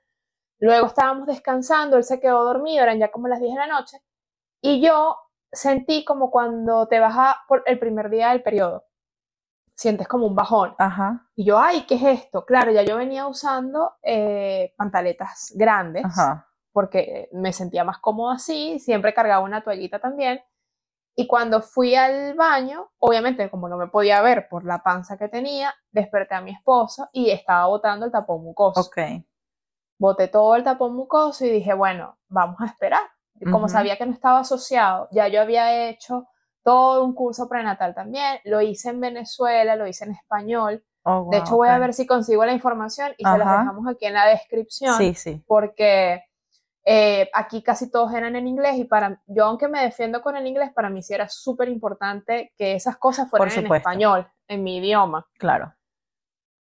[0.59, 3.97] Luego estábamos descansando, él se quedó dormido, eran ya como las 10 de la noche,
[4.61, 5.17] y yo
[5.51, 8.85] sentí como cuando te baja por el primer día del periodo,
[9.75, 10.75] sientes como un bajón.
[10.77, 11.27] Ajá.
[11.35, 12.45] Y yo, ay, ¿qué es esto?
[12.45, 16.05] Claro, ya yo venía usando eh, pantaletas grandes,
[16.71, 20.41] porque me sentía más cómodo así, siempre cargaba una toallita también.
[21.17, 25.29] Y cuando fui al baño, obviamente como no me podía ver por la panza que
[25.29, 28.81] tenía, desperté a mi esposo y estaba botando el tapón mucoso.
[28.81, 28.97] Ok.
[29.97, 33.01] Boté todo el tapón mucoso y dije, bueno, vamos a esperar.
[33.51, 36.27] Como sabía que no estaba asociado, ya yo había hecho
[36.63, 40.83] todo un curso prenatal también, lo hice en Venezuela, lo hice en español.
[41.03, 44.05] Oh, de hecho, voy a ver si consigo la información y se las dejamos aquí
[44.05, 44.97] en la descripción.
[44.97, 45.43] Sí, sí.
[45.45, 46.23] Porque
[46.85, 50.45] eh, aquí casi todos eran en inglés y para yo, aunque me defiendo con el
[50.45, 54.77] inglés, para mí sí era súper importante que esas cosas fueran en español, en mi
[54.77, 55.25] idioma.
[55.39, 55.73] Claro.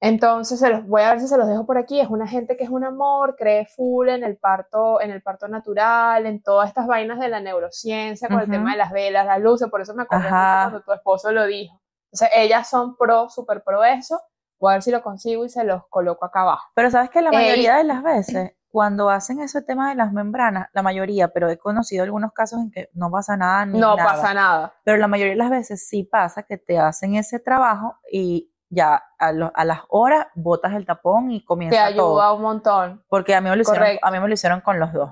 [0.01, 1.99] Entonces, se los, voy a ver si se los dejo por aquí.
[1.99, 5.47] Es una gente que es un amor, cree full en el parto, en el parto
[5.47, 9.39] natural, en todas estas vainas de la neurociencia, con el tema de las velas, las
[9.39, 9.69] luces.
[9.69, 11.79] Por eso me acordé cuando tu esposo lo dijo.
[12.11, 14.21] Entonces, ellas son pro, súper pro eso.
[14.59, 16.69] Voy a ver si lo consigo y se los coloco acá abajo.
[16.75, 20.67] Pero sabes que la mayoría de las veces, cuando hacen ese tema de las membranas,
[20.73, 24.33] la mayoría, pero he conocido algunos casos en que no pasa nada ni No pasa
[24.33, 24.73] nada.
[24.83, 29.01] Pero la mayoría de las veces sí pasa que te hacen ese trabajo y ya
[29.17, 33.05] a, las horas botas el tapón y comienza Te ayuda un montón.
[33.07, 35.09] Porque a mí, me lo hicieron, a mí me lo hicieron con los dos.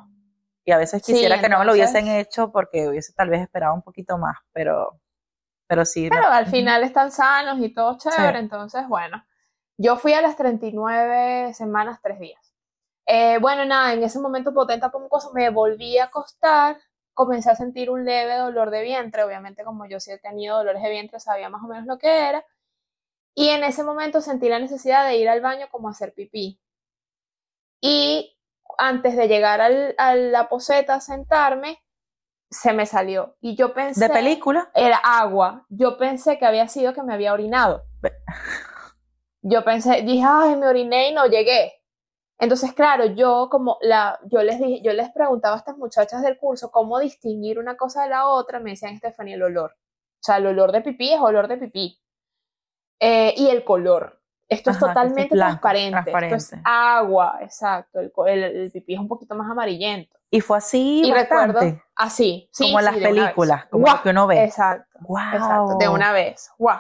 [0.65, 3.73] Y a veces quisiera que no me lo hubiesen hecho porque hubiese tal vez esperado
[3.73, 4.99] un poquito más, pero,
[5.67, 6.09] pero sí.
[6.09, 9.23] Pero al final están sanos y todo chévere, entonces bueno.
[9.77, 12.42] Yo fui a las 39 semanas, tres días.
[13.05, 16.77] Eh, bueno, nada, en ese momento potente como cosa, me volví a acostar,
[17.13, 20.81] comencé a sentir un leve dolor de vientre, obviamente como yo sí he tenido dolores
[20.81, 22.45] de vientre, sabía más o menos lo que era,
[23.35, 26.61] y en ese momento sentí la necesidad de ir al baño como a hacer pipí.
[27.81, 28.37] Y
[28.77, 31.83] antes de llegar al, a la poseta a sentarme,
[32.49, 33.35] se me salió.
[33.41, 34.07] Y yo pensé...
[34.07, 34.69] ¿De película?
[34.73, 35.65] Era agua.
[35.69, 37.83] Yo pensé que había sido que me había orinado.
[39.41, 41.82] Yo pensé, dije, ay, me oriné y no llegué.
[42.39, 46.37] Entonces, claro, yo como la, yo les dije, yo les preguntaba a estas muchachas del
[46.37, 49.71] curso cómo distinguir una cosa de la otra, me decían, Stephanie, el olor.
[49.71, 51.99] O sea, el olor de pipí es olor de pipí.
[52.99, 54.19] Eh, y el color.
[54.47, 56.11] Esto es totalmente transparente.
[56.11, 57.99] Esto es agua, exacto.
[58.25, 60.17] El, pipí es un poquito más amarillento.
[60.29, 61.01] Y fue así.
[61.05, 61.59] Y recuerdo
[61.95, 64.43] así, sí, como en las películas, como lo que uno ve.
[64.43, 66.51] Exacto, exacto, de una vez.
[66.57, 66.77] Wow.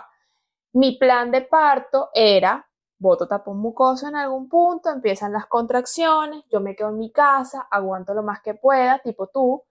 [0.73, 2.67] Mi plan de parto era
[3.03, 7.67] boto tapón mucoso en algún punto, empiezan las contracciones, yo me quedo en mi casa,
[7.69, 9.63] aguanto lo más que pueda, tipo tú,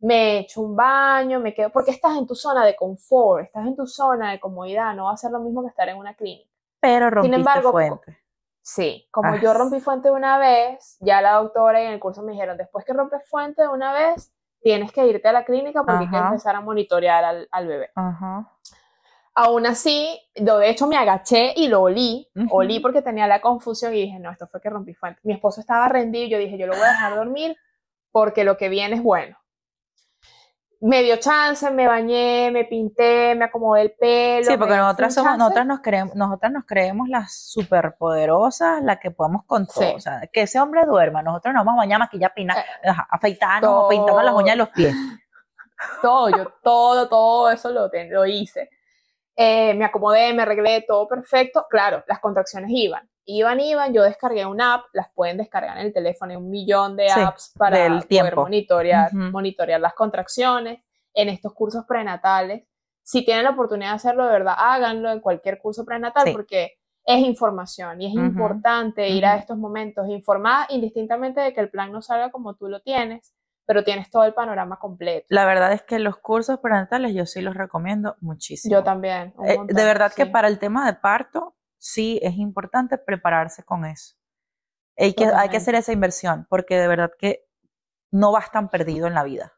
[0.00, 3.76] me echo un baño, me quedo, porque estás en tu zona de confort, estás en
[3.76, 6.50] tu zona de comodidad, no va a ser lo mismo que estar en una clínica.
[6.80, 8.18] Pero rompiste fuente.
[8.62, 12.56] Sí, como yo rompí fuente una vez, ya la doctora en el curso me dijeron,
[12.56, 16.10] después que rompes fuente de una vez, tienes que irte a la clínica porque hay
[16.10, 17.90] que empezar a monitorear al, al bebé.
[19.40, 24.02] Aún así, de hecho me agaché y lo olí, olí porque tenía la confusión y
[24.02, 25.20] dije, no, esto fue que rompí fuente.
[25.22, 27.56] Mi esposo estaba rendido y yo dije, yo lo voy a dejar dormir
[28.10, 29.38] porque lo que viene es bueno
[30.80, 34.44] me dio chance, me bañé, me pinté, me acomodé el pelo.
[34.44, 39.44] Sí, porque nosotras somos, nosotras nos creemos, nosotras nos creemos las superpoderosas, las que podemos
[39.44, 39.96] con todo.
[39.96, 43.88] O sea, que ese hombre duerma, nosotros nos vamos a bañar, maquillar, pinar, eh, afeitarnos,
[43.88, 44.94] pintamos las uñas de los pies.
[46.02, 48.70] Todo, yo todo, todo eso lo, lo hice.
[49.40, 51.64] Eh, me acomodé, me arreglé, todo perfecto.
[51.70, 53.08] Claro, las contracciones iban.
[53.24, 56.96] Iban, iban, yo descargué una app, las pueden descargar en el teléfono, hay un millón
[56.96, 60.80] de apps para poder monitorear, monitorear las contracciones
[61.14, 62.64] en estos cursos prenatales.
[63.04, 67.20] Si tienen la oportunidad de hacerlo, de verdad, háganlo en cualquier curso prenatal porque es
[67.20, 72.02] información y es importante ir a estos momentos informada indistintamente de que el plan no
[72.02, 73.34] salga como tú lo tienes,
[73.68, 75.26] pero tienes todo el panorama completo.
[75.28, 78.72] La verdad es que los cursos prenatales yo sí los recomiendo muchísimo.
[78.72, 79.34] Yo también.
[79.46, 84.16] Eh, de verdad que para el tema de parto, sí es importante prepararse con eso.
[84.96, 87.44] Hay que, hay que hacer esa inversión, porque de verdad que
[88.10, 89.52] no vas tan perdido en la vida.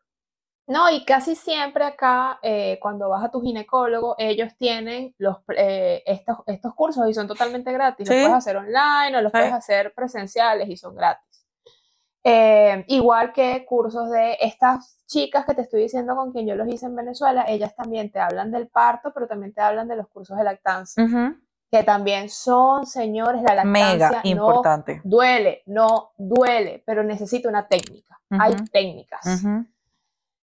[0.67, 6.03] No, y casi siempre acá, eh, cuando vas a tu ginecólogo, ellos tienen los, eh,
[6.05, 8.09] estos, estos cursos y son totalmente gratis.
[8.09, 11.39] Los puedes hacer online o los puedes hacer presenciales y son gratis.
[12.23, 16.68] Eh, igual que cursos de estas chicas que te estoy diciendo con quien yo los
[16.68, 20.09] hice en Venezuela, ellas también te hablan del parto, pero también te hablan de los
[20.09, 21.05] cursos de lactancia.
[21.71, 25.01] que también son, señores, la lactancia Mega importante.
[25.05, 28.21] duele, no duele, pero necesita una técnica.
[28.29, 29.45] Hay técnicas.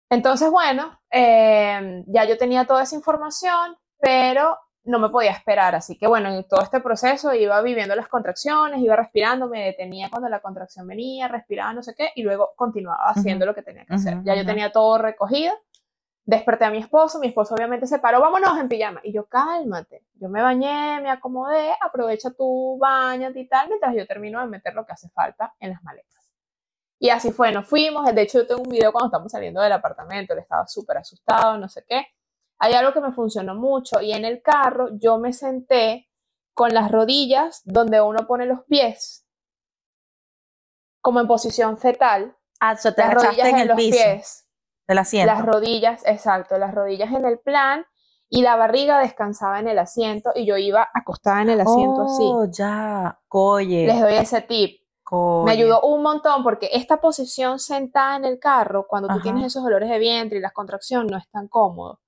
[0.09, 4.57] Entonces, bueno, eh, ya yo tenía toda esa información, pero
[4.87, 5.74] no me podía esperar.
[5.74, 10.09] Así que bueno, en todo este proceso iba viviendo las contracciones, iba respirando, me detenía
[10.11, 13.84] cuando la contracción venía, respiraba, no sé qué, y luego continuaba haciendo lo que tenía
[13.84, 14.22] que hacer.
[14.24, 15.53] Ya yo tenía todo recogido.
[16.24, 19.01] Desperté a mi esposo, mi esposo obviamente se paró, vámonos en pijama.
[19.05, 24.07] Y yo, cálmate, yo me bañé, me acomodé, aprovecha tu baño y tal, mientras yo
[24.07, 26.30] termino de meter lo que hace falta en las maletas.
[26.99, 28.12] Y así fue, nos fuimos.
[28.12, 31.59] De hecho, yo tengo un video cuando estamos saliendo del apartamento, él estaba súper asustado,
[31.59, 32.07] no sé qué
[32.59, 36.09] hay algo que me funcionó mucho y en el carro yo me senté
[36.55, 39.27] con las rodillas donde uno pone los pies,
[41.03, 42.37] como en posición fetal.
[42.61, 44.49] Ah, te las rodillas en, el los piso pies.
[44.89, 45.33] Del asiento.
[45.33, 47.85] Las rodillas, exacto, las rodillas en el plan
[48.29, 52.25] y la barriga descansaba en el asiento y yo iba acostada en el asiento así.
[52.25, 53.87] Oh, ya, coye.
[53.87, 54.81] Les doy ese tip.
[55.45, 59.63] Me ayudó un montón porque esta posición sentada en el carro, cuando tú tienes esos
[59.63, 62.01] dolores de vientre y las contracciones, no es tan cómodo.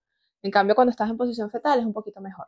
[0.43, 2.47] En cambio, cuando estás en posición fetal es un poquito mejor.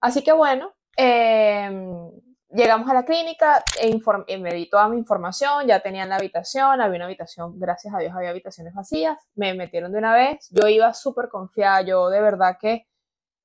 [0.00, 2.10] Así que bueno, em,
[2.50, 6.96] llegamos a la clínica, e me di toda mi información, ya tenían la habitación, había
[6.96, 10.92] una habitación, gracias a Dios había habitaciones vacías, me metieron de una vez, yo iba
[10.94, 12.86] súper confiada, yo de verdad que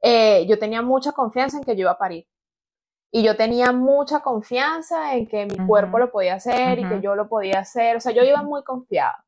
[0.01, 2.27] eh, yo tenía mucha confianza en que yo iba a parir.
[3.13, 7.13] Y yo tenía mucha confianza en que mi cuerpo lo podía hacer y que yo
[7.13, 7.97] lo podía hacer.
[7.97, 9.25] O sea, yo iba muy confiada.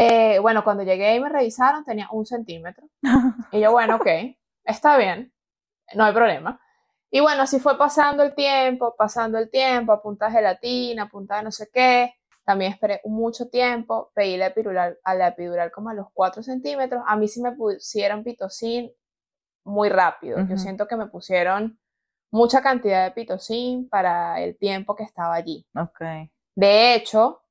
[0.00, 2.86] Eh, bueno, cuando llegué y me revisaron tenía un centímetro.
[3.52, 4.06] y yo, bueno, ok,
[4.64, 5.32] está bien,
[5.94, 6.60] no hay problema.
[7.10, 11.08] Y bueno, así fue pasando el tiempo, pasando el tiempo, a punta de gelatina, a
[11.08, 12.14] punta de no sé qué.
[12.44, 17.02] También esperé mucho tiempo, pedí la epidural, a la epidural como a los 4 centímetros.
[17.06, 18.92] A mí sí me pusieron pitocin
[19.64, 20.38] muy rápido.
[20.46, 21.78] Yo siento que me pusieron
[22.30, 25.66] mucha cantidad de pitocin para el tiempo que estaba allí.
[25.74, 26.30] Okay.
[26.54, 27.42] De hecho,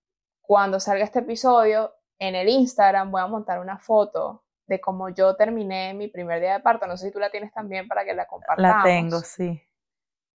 [0.42, 5.36] cuando salga este episodio, en el Instagram voy a montar una foto de cómo yo
[5.36, 6.88] terminé mi primer día de parto.
[6.88, 8.78] No sé si tú la tienes también para que la compartamos.
[8.78, 9.62] La tengo, sí.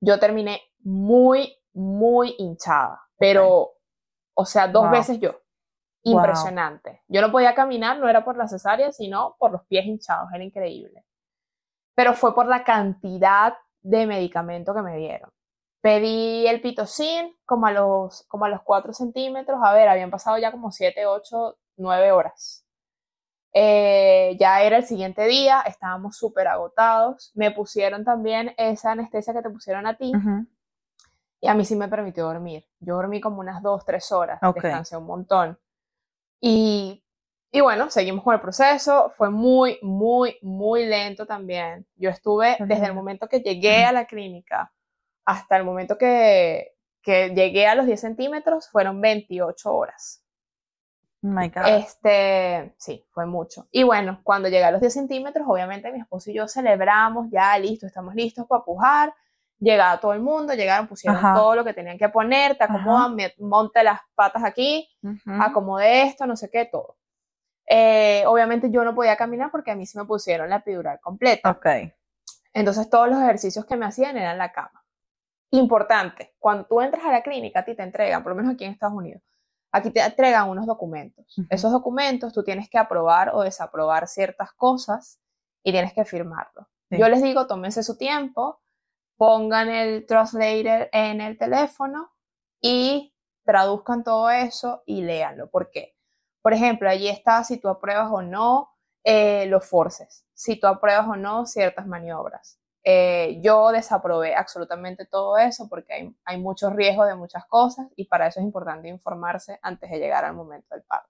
[0.01, 3.73] Yo terminé muy, muy hinchada, pero,
[4.35, 5.39] o sea, dos veces yo.
[6.05, 7.03] Impresionante.
[7.07, 10.43] Yo no podía caminar, no era por la cesárea, sino por los pies hinchados, era
[10.43, 11.05] increíble.
[11.95, 15.31] Pero fue por la cantidad de medicamento que me dieron.
[15.81, 19.61] Pedí el pitocin como a los, como a los 4 centímetros.
[19.63, 22.65] A ver, habían pasado ya como 7, 8 nueve horas.
[23.55, 27.31] Eh, ya era el siguiente día, estábamos súper agotados.
[27.35, 30.13] Me pusieron también esa anestesia que te pusieron a ti.
[31.41, 32.65] Y a mí sí me permitió dormir.
[32.81, 34.41] Yo dormí como unas dos, tres horas.
[34.55, 35.59] Descansé un montón.
[36.41, 37.05] Y,
[37.51, 39.13] y bueno, seguimos con el proceso.
[39.17, 41.87] Fue muy, muy, muy lento también.
[41.97, 44.73] Yo estuve desde el momento que llegué a la clínica
[45.25, 50.22] hasta el momento que, que llegué a los 10 centímetros, fueron 28 horas.
[51.69, 53.69] Este, sí, fue mucho.
[53.71, 57.57] Y bueno, cuando llegué a los 10 centímetros, obviamente mi esposo y yo celebramos, ya
[57.59, 59.15] listo, estamos listos para pujar.
[59.61, 63.85] Llegaba todo el mundo, llegaron, pusieron todo lo que tenían que poner, te acomodan, monte
[63.85, 64.89] las patas aquí,
[65.25, 66.97] acomode esto, no sé qué, todo.
[67.69, 71.53] Eh, obviamente yo no podía caminar porque a mí sí me pusieron la epidural completa.
[71.53, 71.67] Ok.
[72.53, 74.85] Entonces todos los ejercicios que me hacían eran la cama.
[75.51, 78.65] Importante, cuando tú entras a la clínica, a ti te entregan, por lo menos aquí
[78.65, 79.23] en Estados Unidos,
[79.73, 81.35] Aquí te entregan unos documentos.
[81.49, 85.19] Esos documentos tú tienes que aprobar o desaprobar ciertas cosas
[85.65, 86.69] y tienes que firmarlo.
[86.91, 88.61] Yo les digo, tómense su tiempo,
[89.17, 92.13] pongan el translator en el teléfono
[92.61, 93.15] y
[93.45, 95.49] traduzcan todo eso y léanlo.
[95.49, 95.97] ¿Por qué?
[96.43, 98.69] Por ejemplo, allí está si tú apruebas o no
[99.05, 102.59] eh, los forces, si tú apruebas o no ciertas maniobras.
[102.85, 108.07] Eh, yo desaprobé absolutamente todo eso porque hay, hay muchos riesgos de muchas cosas y
[108.07, 111.09] para eso es importante informarse antes de llegar al momento del parto.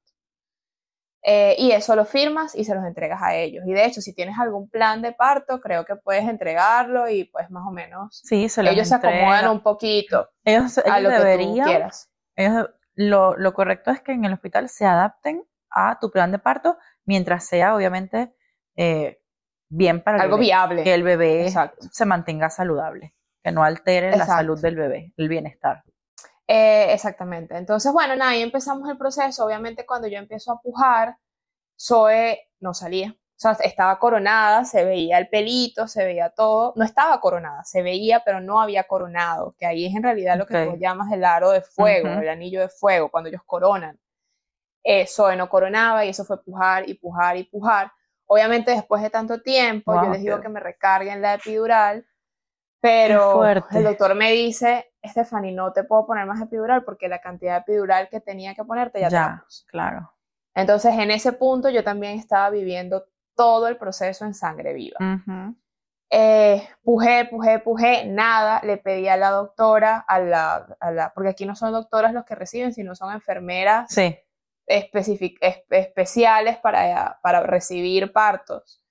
[1.25, 3.65] Eh, y eso lo firmas y se los entregas a ellos.
[3.67, 7.49] Y de hecho, si tienes algún plan de parto, creo que puedes entregarlo y pues
[7.49, 11.61] más o menos sí, se ellos se acomodan un poquito ellos, a lo deberían, que
[11.61, 12.11] tú quieras.
[12.97, 16.77] lo, lo correcto es que en el hospital se adapten a tu plan de parto
[17.05, 18.35] mientras sea obviamente
[18.77, 19.22] eh,
[19.73, 20.85] bien para algo viable.
[20.85, 21.53] Que el bebé
[21.91, 25.83] se mantenga saludable, que no altere la salud del bebé, el bienestar.
[26.47, 27.57] Eh, exactamente.
[27.57, 29.45] Entonces, bueno, nada, ahí empezamos el proceso.
[29.47, 31.17] Obviamente, cuando yo empiezo a pujar,
[31.81, 33.11] Zoe no salía.
[33.11, 36.75] O sea, estaba coronada, se veía el pelito, se veía todo.
[36.77, 40.47] No estaba coronada, se veía, pero no había coronado, que ahí es en realidad lo
[40.47, 43.99] que tú llamas el aro de fuego, el anillo de fuego, cuando ellos coronan.
[44.85, 47.91] Eh, Zoe no coronaba y eso fue pujar y pujar y pujar.
[48.33, 52.07] Obviamente después de tanto tiempo, yo les digo que me recarguen la epidural.
[52.81, 57.57] Pero el doctor me dice, Stephanie, no te puedo poner más epidural porque la cantidad
[57.57, 60.11] de epidural que tenía que ponerte ya, ya claro.
[60.55, 63.05] Entonces, en ese punto yo también estaba viviendo
[63.37, 64.97] todo el proceso en sangre viva.
[66.11, 71.29] Eh, pujé, pujé, pujé, nada, le pedí a la doctora, a la, a la, porque
[71.29, 74.19] aquí no son doctoras los que reciben, sino son enfermeras sí.
[74.67, 78.83] Especiales para, para recibir partos,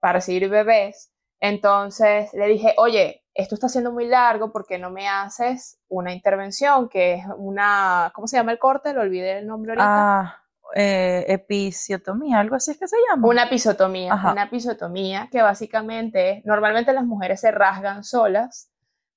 [0.00, 1.12] para recibir bebés.
[1.40, 6.88] Entonces le dije, oye, esto está siendo muy largo, porque no me haces una intervención
[6.88, 8.92] que es una, ¿cómo se llama el corte?
[8.92, 10.20] Lo olvidé el nombre ahorita.
[10.20, 10.44] Ah,
[10.74, 13.26] eh, episiotomía, algo así es que se llama.
[13.26, 18.70] Una episiotomía, una episiotomía que básicamente, normalmente las mujeres se rasgan solas,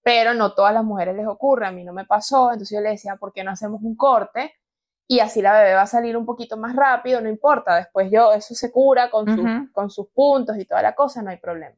[0.04, 2.90] pero no todas las mujeres les ocurre, a mí no me pasó, entonces yo le
[2.90, 4.54] decía, ¿por qué no hacemos un corte?
[5.08, 8.34] Y así la bebé va a salir un poquito más rápido, no importa, después yo,
[8.34, 11.76] eso se cura con, con sus puntos y toda la cosa, no hay problema.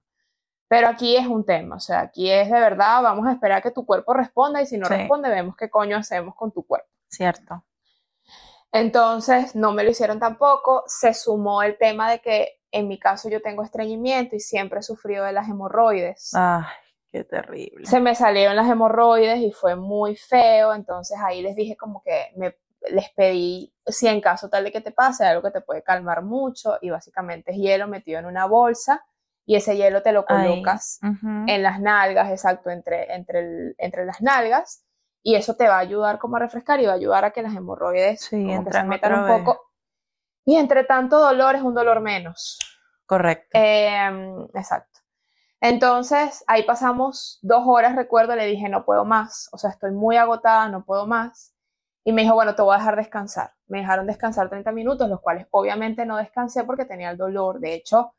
[0.68, 3.72] Pero aquí es un tema, o sea, aquí es de verdad, vamos a esperar que
[3.72, 6.90] tu cuerpo responda y si no responde, vemos qué coño hacemos con tu cuerpo.
[7.08, 7.64] Cierto.
[8.72, 10.84] Entonces, no me lo hicieron tampoco.
[10.86, 14.84] Se sumó el tema de que en mi caso yo tengo estreñimiento y siempre he
[14.84, 16.32] sufrido de las hemorroides.
[16.36, 16.66] Ay,
[17.12, 17.86] qué terrible.
[17.86, 20.74] Se me salieron las hemorroides y fue muy feo.
[20.74, 22.56] Entonces ahí les dije como que me,
[22.92, 26.24] les pedí si en caso tal de que te pase algo que te puede calmar
[26.24, 29.06] mucho y básicamente es hielo metido en una bolsa
[29.46, 34.86] y ese hielo te lo colocas en las nalgas, exacto, entre, entre, entre las nalgas,
[35.24, 37.42] y eso te va a ayudar como a refrescar y va a ayudar a que
[37.42, 39.72] las hemorroides se metan un poco.
[40.46, 42.60] Y entre tanto dolor es un dolor menos.
[43.08, 43.50] Correcto.
[43.54, 45.00] Em, exacto.
[45.62, 50.16] Entonces, ahí pasamos dos horas, recuerdo, le dije, no puedo más, o sea, estoy muy
[50.16, 51.56] agotada, no puedo más.
[52.10, 53.54] Y me dijo, bueno, te voy a dejar descansar.
[53.68, 57.60] Me dejaron descansar 30 minutos, los cuales obviamente no descansé porque tenía el dolor.
[57.60, 58.16] De hecho,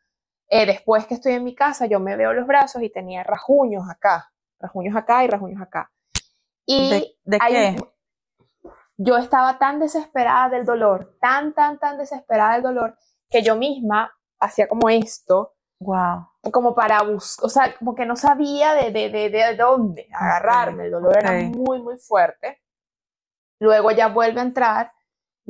[0.47, 3.91] eh, después que estoy en mi casa, yo me veo los brazos y tenía rajuños
[3.91, 4.31] acá,
[4.61, 5.91] rajuños acá y rajuños acá.
[6.65, 7.77] Y ¿De, qué?
[8.97, 12.97] Yo estaba tan desesperada del dolor, tan, tan, tan desesperada del dolor,
[13.29, 15.55] que yo misma hacía como esto.
[15.81, 16.29] Wow.
[16.53, 20.85] Como para buscar, o sea, como que no sabía de, de, de, de dónde agarrarme.
[20.85, 22.61] El dolor era muy, muy fuerte.
[23.61, 24.93] Luego ya vuelve a entrar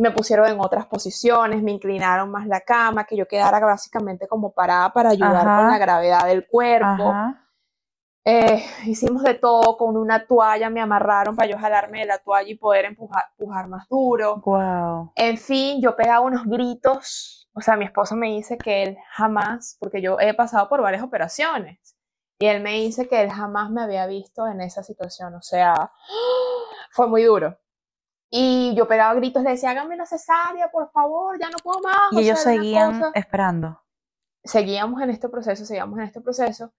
[0.00, 4.52] me pusieron en otras posiciones, me inclinaron más la cama, que yo quedara básicamente como
[4.52, 7.14] parada para ayudar con la gravedad del cuerpo.
[8.24, 12.50] Eh, hicimos de todo, con una toalla me amarraron para yo jalarme de la toalla
[12.50, 14.42] y poder empujar, empujar más duro.
[14.44, 15.12] Wow.
[15.16, 19.76] En fin, yo pegaba unos gritos, o sea, mi esposo me dice que él jamás,
[19.80, 21.96] porque yo he pasado por varias operaciones,
[22.38, 25.90] y él me dice que él jamás me había visto en esa situación, o sea,
[26.92, 27.58] fue muy duro.
[28.30, 32.12] Y yo pegaba gritos, le decía, hágame una cesárea, por favor, ya no puedo más.
[32.12, 33.82] Y ellos seguían esperando.
[34.44, 36.72] Seguíamos en este proceso, seguíamos en este proceso.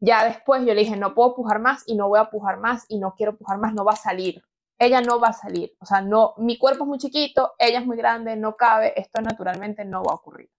[0.00, 2.84] Ya después yo le dije, no puedo pujar más y no voy a pujar más
[2.88, 4.42] y no quiero pujar más, no va a salir.
[4.78, 5.72] Ella no va a salir.
[5.80, 9.20] O sea, no, mi cuerpo es muy chiquito, ella es muy grande, no cabe, esto
[9.22, 10.50] naturalmente no va a ocurrir.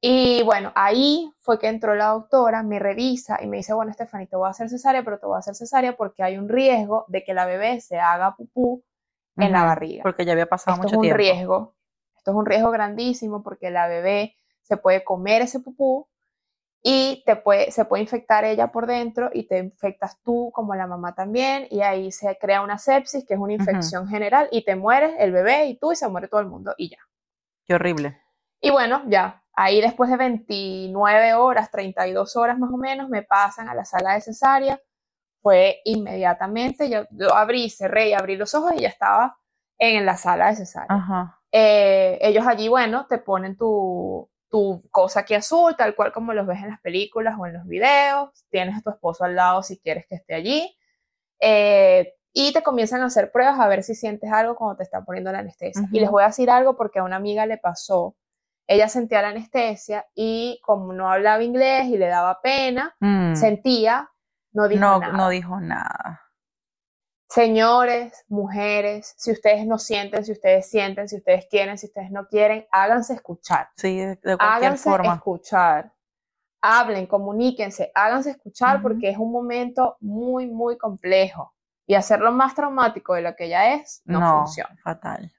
[0.00, 4.26] Y bueno, ahí fue que entró la doctora, me revisa y me dice, bueno, Stephanie,
[4.26, 7.04] te voy a hacer cesárea, pero te voy a hacer cesárea porque hay un riesgo
[7.08, 8.82] de que la bebé se haga pupú
[9.36, 10.02] en la barriga.
[10.02, 11.74] Porque ya había pasado esto mucho es un riesgo.
[12.16, 16.08] Esto es un riesgo grandísimo porque la bebé se puede comer ese pupú
[16.82, 20.86] y te puede, se puede infectar ella por dentro y te infectas tú como la
[20.86, 24.76] mamá también y ahí se crea una sepsis que es una infección general y te
[24.76, 26.98] mueres el bebé y tú y se muere todo el mundo y ya.
[27.64, 28.20] Qué horrible.
[28.60, 33.68] Y bueno, ya, ahí después de 29 horas, 32 horas más o menos, me pasan
[33.68, 34.80] a la sala de cesárea
[35.44, 39.36] fue inmediatamente, yo, abrí, cerré y abrí los ojos y ya estaba
[39.78, 41.38] en la sala de cesárea.
[41.52, 46.46] Eh, ellos allí, bueno, te ponen tu, tu cosa aquí azul, tal cual como los
[46.46, 49.78] ves en las películas o en los videos, tienes a tu esposo al lado si
[49.78, 50.74] quieres que esté allí,
[51.40, 55.04] eh, y te comienzan a hacer pruebas a ver si sientes algo cuando te están
[55.04, 55.86] poniendo la anestesia.
[55.92, 58.16] Y les voy a decir algo porque a una amiga le pasó,
[58.66, 63.34] ella sentía la anestesia y como no hablaba inglés y le daba pena, mm.
[63.34, 64.10] sentía
[64.54, 65.12] no dijo nada.
[65.12, 66.22] No dijo nada.
[67.28, 72.28] Señores, mujeres, si ustedes no sienten, si ustedes sienten, si ustedes quieren, si ustedes no
[72.28, 73.70] quieren, háganse escuchar.
[73.76, 75.92] Sí, de, cualquier háganse escuchar.
[76.62, 81.52] Hablen, comuníquense, háganse escuchar porque es un momento muy, muy complejo.
[81.86, 84.78] Y hacerlo más traumático de lo que ya es, no, no funciona.
[84.82, 85.30] Fatal.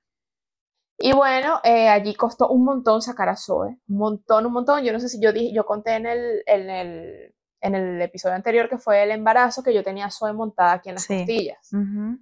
[0.97, 3.79] Y bueno, eh, allí costó un montón sacar a Zoe.
[3.87, 4.83] Un montón, un montón.
[4.83, 7.35] Yo no sé si yo dije, yo conté en el, en el
[7.65, 10.95] en el episodio anterior que fue el embarazo, que yo tenía Zoe montada aquí en
[10.95, 11.69] las costillas.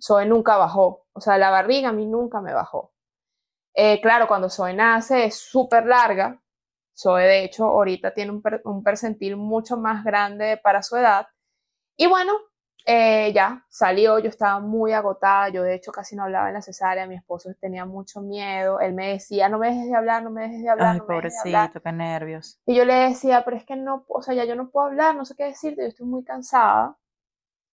[0.02, 2.94] Zoe nunca bajó, o sea, la barriga a mí nunca me bajó.
[3.76, 6.40] Eh, claro, cuando Zoe nace es súper larga.
[6.96, 11.28] Zoe, de hecho, ahorita tiene un, percentil mucho más grande para su edad.
[11.98, 12.34] Y bueno,
[12.86, 16.62] eh, ya salió, yo estaba muy agotada, yo de hecho casi no hablaba en la
[16.62, 20.30] cesárea, mi esposo tenía mucho miedo, él me decía, no me dejes de hablar, no
[20.32, 20.90] me dejes de hablar.
[20.90, 22.60] Ay, no pobrecito, qué nervios.
[22.66, 25.16] Y yo le decía, pero es que no, o sea, ya yo no puedo hablar,
[25.16, 26.98] no sé qué decirte, yo estoy muy cansada.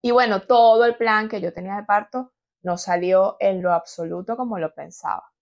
[0.02, 2.32] Y bueno, todo el plan que yo tenía de parto
[2.62, 5.32] no salió en lo absoluto como lo pensaba.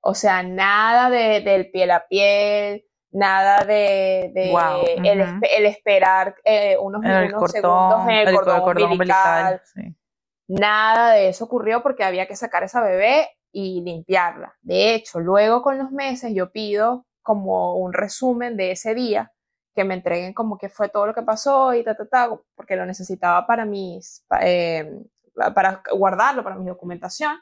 [0.00, 7.00] O sea, nada de, del piel a piel, nada de, el, esperar eh, unos,
[7.50, 9.62] segundos en el, cordón, umbilical.
[10.48, 14.54] Nada de eso ocurrió porque había que sacar esa bebé y limpiarla.
[14.60, 19.32] De hecho, luego con los meses yo pido como un resumen de ese día,
[19.74, 22.76] que me entreguen como que fue todo lo que pasó y ta, ta, ta, porque
[22.76, 24.90] lo necesitaba para mis, eh,
[25.54, 27.38] para guardarlo, para mi documentación.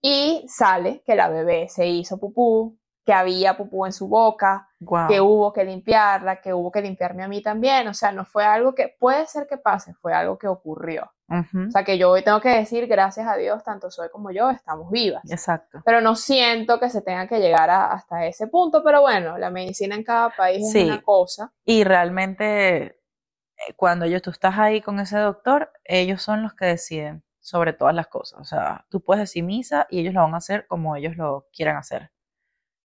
[0.00, 4.68] Y sale que la bebé se hizo pupú, que había pupú en su boca,
[5.08, 7.88] que hubo que limpiarla, que hubo que limpiarme a mí también.
[7.88, 11.10] O sea, no fue algo que puede ser que pase, fue algo que ocurrió.
[11.28, 14.50] O sea, que yo hoy tengo que decir, gracias a Dios, tanto soy como yo
[14.50, 15.22] estamos vivas.
[15.30, 15.80] Exacto.
[15.82, 19.94] Pero no siento que se tenga que llegar hasta ese punto, pero bueno, la medicina
[19.94, 21.50] en cada país es una cosa.
[21.64, 26.66] Y realmente, eh, cuando yo, tú estás ahí con ese doctor, ellos son los que
[26.66, 28.38] deciden sobre todas las cosas.
[28.38, 31.46] O sea, tú puedes decir misa y ellos lo van a hacer como ellos lo
[31.50, 32.10] quieran hacer.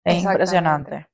[0.04, 1.08] Es impresionante.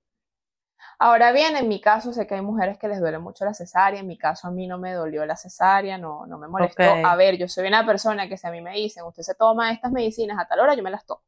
[1.00, 4.00] Ahora bien, en mi caso sé que hay mujeres que les duele mucho la cesárea,
[4.00, 6.84] en mi caso a mí no me dolió la cesárea, no, no me molestó.
[6.84, 9.72] A ver, yo soy una persona que si a mí me dicen, usted se toma
[9.72, 11.22] estas medicinas a tal hora, yo me las tomo.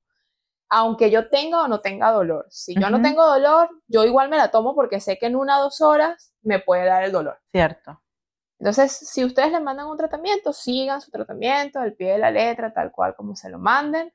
[0.70, 2.48] Aunque yo tenga o no tenga dolor.
[2.50, 5.60] Si yo no tengo dolor, yo igual me la tomo porque sé que en una
[5.60, 7.40] o dos horas me puede dar el dolor.
[7.52, 8.02] Cierto.
[8.60, 12.74] Entonces, si ustedes les mandan un tratamiento, sigan su tratamiento, al pie de la letra,
[12.74, 14.14] tal cual como se lo manden.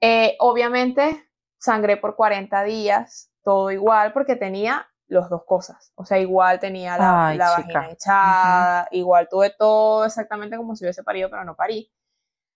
[0.00, 1.28] Eh, obviamente,
[1.64, 5.92] sangré por 40 días, todo igual, porque tenía las dos cosas.
[5.94, 11.30] O sea, igual tenía la, vagina echada, igual tuve todo exactamente como si hubiese parido,
[11.30, 11.90] pero no parí.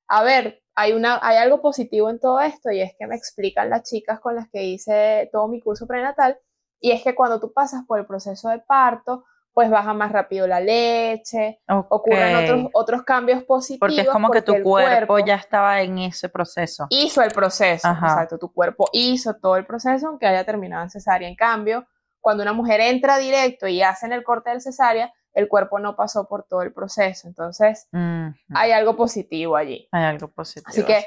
[0.08, 3.70] A ver, hay, una, hay algo positivo en todo esto y es que me explican
[3.70, 6.38] las chicas con las que hice todo mi curso prenatal
[6.80, 9.24] y es que cuando tú pasas por el proceso de parto,
[9.58, 13.80] pues baja más rápido la leche, ocurren otros, otros cambios positivos.
[13.80, 16.86] Porque es como que tu cuerpo, ya estaba en ese proceso.
[16.90, 21.28] Hizo el proceso, exacto, tu cuerpo hizo todo el proceso aunque haya terminado en cesárea.
[21.28, 21.88] En cambio,
[22.20, 26.28] cuando una mujer entra directo y hacen el corte del cesárea, el cuerpo no pasó
[26.28, 27.26] por todo el proceso.
[27.26, 29.88] Entonces, hay algo positivo allí.
[29.90, 30.68] Hay algo positivo.
[30.68, 31.04] Así que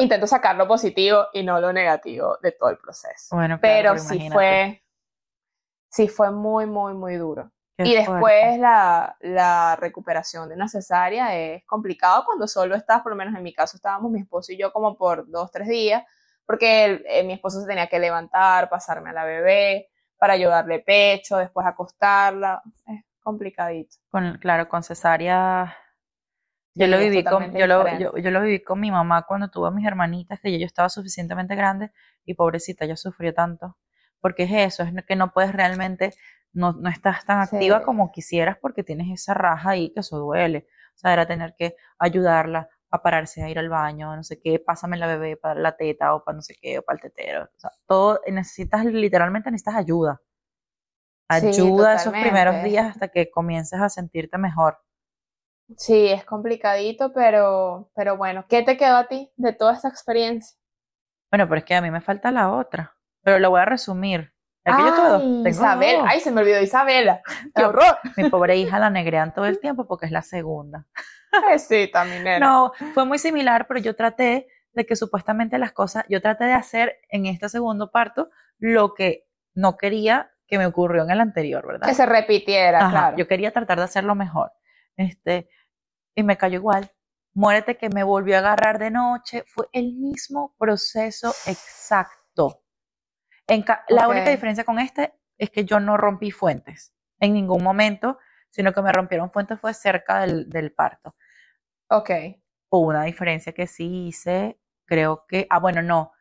[0.00, 3.36] intento sacar lo positivo y no lo negativo de todo el proceso.
[3.36, 4.82] Bueno, Pero sí fue,
[5.88, 11.64] sí fue muy, muy, muy duro y después la, la, recuperación de una cesárea es
[11.64, 14.72] complicado cuando solo estás, por lo menos en mi caso estábamos mi esposo y yo
[14.72, 16.04] como por dos, tres días,
[16.46, 21.36] porque eh, mi esposo se tenía que levantar, pasarme a la bebé para ayudarle pecho,
[21.36, 23.96] después acostarla, es complicadito.
[24.08, 25.76] Con, claro, con cesárea
[26.76, 29.66] yo lo, viví con, yo, lo, yo, yo, lo viví con mi mamá cuando tuvo
[29.66, 31.92] a mis hermanitas, que yo estaba suficientemente grande
[32.24, 33.76] y pobrecita, ella sufrió tanto.
[34.20, 36.14] Porque es eso, es que no puedes realmente
[36.54, 40.66] no, no estás tan activa como quisieras porque tienes esa raja ahí que eso duele.
[40.94, 44.60] O sea, era tener que ayudarla a pararse a ir al baño, no sé qué,
[44.60, 47.44] pásame la bebé para la teta o para no sé qué, o para el tetero.
[47.44, 50.20] O sea, todo, necesitas, literalmente necesitas ayuda.
[51.28, 54.78] Ayuda esos primeros días hasta que comiences a sentirte mejor.
[55.76, 60.56] Sí, es complicadito, pero, pero bueno, ¿qué te quedó a ti de toda esta experiencia?
[61.32, 64.33] Bueno, pero es que a mí me falta la otra, pero lo voy a resumir.
[64.64, 67.20] Ay, Isabel, ay, se me olvidó Isabela.
[67.54, 67.98] ¡Qué horror!
[68.16, 70.86] Mi pobre hija la negrean todo el tiempo porque es la segunda.
[71.58, 76.20] sí, también No, fue muy similar, pero yo traté de que supuestamente las cosas, yo
[76.22, 81.10] traté de hacer en este segundo parto lo que no quería que me ocurrió en
[81.10, 81.86] el anterior, ¿verdad?
[81.86, 83.16] Que se repitiera, claro.
[83.16, 84.52] Yo quería tratar de hacerlo mejor.
[84.96, 85.48] Este,
[86.14, 86.90] y me cayó igual.
[87.34, 89.44] Muérete que me volvió a agarrar de noche.
[89.46, 92.23] Fue el mismo proceso exacto
[93.88, 98.18] la única diferencia con este es que yo no rompí fuentes en ningún momento,
[98.50, 101.14] sino que me rompieron fuentes fue cerca del, del parto.
[101.88, 102.10] Ok.
[102.70, 106.12] Hubo una diferencia que sí hice, creo que, ah, bueno, no,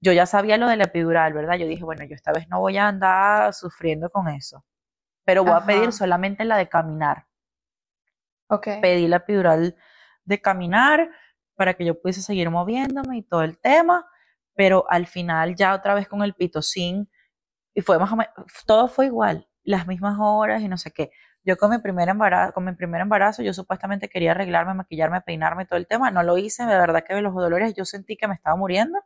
[0.00, 1.56] yo ya sabía lo de la epidural, ¿verdad?
[1.56, 4.64] Yo dije, bueno, yo esta vez no voy a andar sufriendo con eso,
[5.24, 7.26] pero voy a pedir solamente la de caminar.
[8.48, 8.68] Ok.
[8.80, 9.76] Pedí la epidural
[10.24, 11.10] de caminar
[11.54, 14.08] para que yo pudiese seguir moviéndome y todo el tema
[14.54, 17.08] pero al final ya otra vez con el pitocin,
[17.74, 18.32] y fue más o menos,
[18.66, 21.10] todo fue igual, las mismas horas y no sé qué.
[21.44, 25.66] Yo con mi primer embarazo, con mi primer embarazo, yo supuestamente quería arreglarme, maquillarme, peinarme,
[25.66, 28.34] todo el tema, no lo hice, de verdad que los dolores yo sentí que me
[28.34, 28.98] estaba muriendo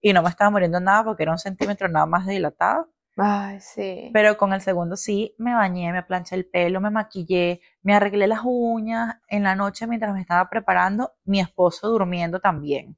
[0.00, 2.88] y no me estaba muriendo nada porque era un centímetro nada más dilatado.
[3.16, 4.10] Ay, sí.
[4.12, 8.26] Pero con el segundo sí, me bañé, me planché el pelo, me maquillé, me arreglé
[8.26, 9.16] las uñas.
[9.28, 12.96] En la noche, mientras me estaba preparando, mi esposo durmiendo también.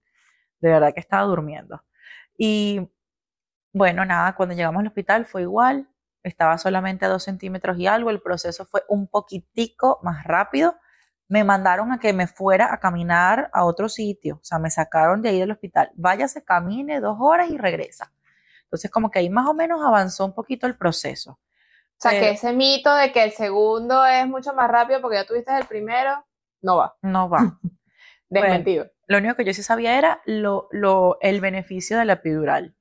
[0.61, 1.83] De verdad que estaba durmiendo.
[2.45, 2.91] Y
[3.73, 5.89] bueno, nada, cuando llegamos al hospital fue igual.
[6.25, 8.11] Estaba solamente a dos centímetros y algo.
[8.11, 10.77] El proceso fue un poquitico más rápido.
[11.29, 14.39] Me mandaron a que me fuera a caminar a otro sitio.
[14.41, 15.93] O sea, me sacaron de ahí del hospital.
[15.95, 18.13] Váyase, camine dos horas y regresa
[18.73, 21.33] entonces, como que ahí más o menos avanzó un poquito el proceso.
[21.33, 21.39] O
[21.99, 25.55] sea, que ese mito de que el segundo es mucho más rápido porque ya tuviste
[25.55, 26.25] el primero,
[26.63, 26.97] no va.
[27.03, 27.59] No va.
[28.33, 28.91] Desmentido.
[29.07, 32.75] lo único que yo sí sabía era lo, lo, el beneficio de la epidural.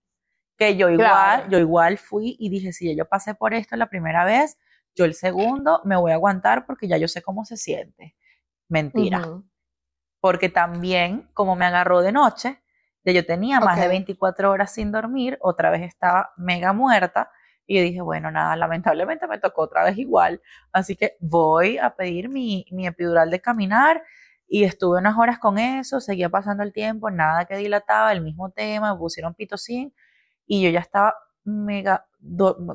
[0.57, 4.25] Que yo igual, yo igual fui y dije, si yo pasé por esto la primera
[4.25, 4.57] vez,
[4.95, 8.15] yo el segundo me voy a aguantar porque ya yo sé cómo se siente.
[8.69, 9.41] Mentira.
[10.19, 12.61] Porque también, como me agarró de noche,
[13.03, 17.31] yo tenía más de 24 horas sin dormir, otra vez estaba mega muerta
[17.65, 20.41] y yo dije, bueno, nada, lamentablemente me tocó otra vez igual,
[20.71, 24.03] así que voy a pedir mi, mi epidural de caminar
[24.53, 28.51] y estuve unas horas con eso, seguía pasando el tiempo, nada que dilataba, el mismo
[28.51, 29.93] tema, me pusieron pitocin
[30.45, 32.05] y yo ya estaba mega,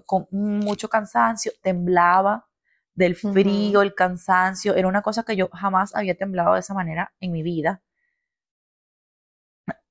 [0.06, 2.46] con mucho cansancio, temblaba
[2.94, 7.12] del frío, el cansancio, era una cosa que yo jamás había temblado de esa manera
[7.20, 7.82] en mi vida.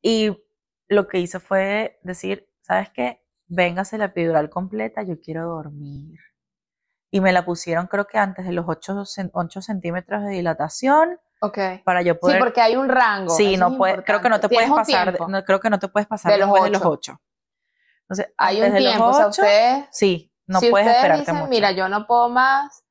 [0.02, 0.36] Y
[0.88, 3.22] lo que hice fue decir, ¿sabes qué?
[3.46, 6.20] Véngase la epidural completa, yo quiero dormir.
[7.12, 9.06] Y me la pusieron creo que antes de los 8,
[9.62, 11.20] centímetros de dilatación.
[11.84, 12.38] Para yo poder...
[12.38, 13.36] Sí, porque hay un rango.
[13.36, 16.08] Sí, no puede, creo que no te puedes pasar, no, creo que no te puedes
[16.08, 16.64] pasar de los, 8.
[16.64, 17.22] de los 8.
[18.02, 22.06] Entonces, hay un tiempo, o sea, ustedes, sí, no puedes esperarte dicen, Mira, yo no
[22.06, 22.84] puedo más,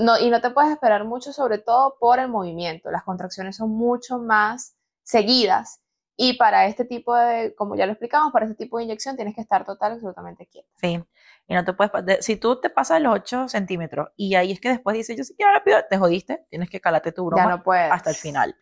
[0.00, 2.90] no, y no te puedes esperar mucho, sobre todo por el movimiento.
[2.90, 5.80] Las contracciones son mucho más seguidas
[6.16, 9.34] y para este tipo de, como ya lo explicamos, para este tipo de inyección tienes
[9.34, 10.68] que estar total, absolutamente quieta.
[10.76, 11.02] Sí,
[11.48, 14.68] y no te puedes, si tú te pasas los 8 centímetros y ahí es que
[14.68, 17.90] después dices, yo sí quiero rápido, te jodiste, tienes que calarte tu broma no puedes.
[17.90, 18.54] hasta el final.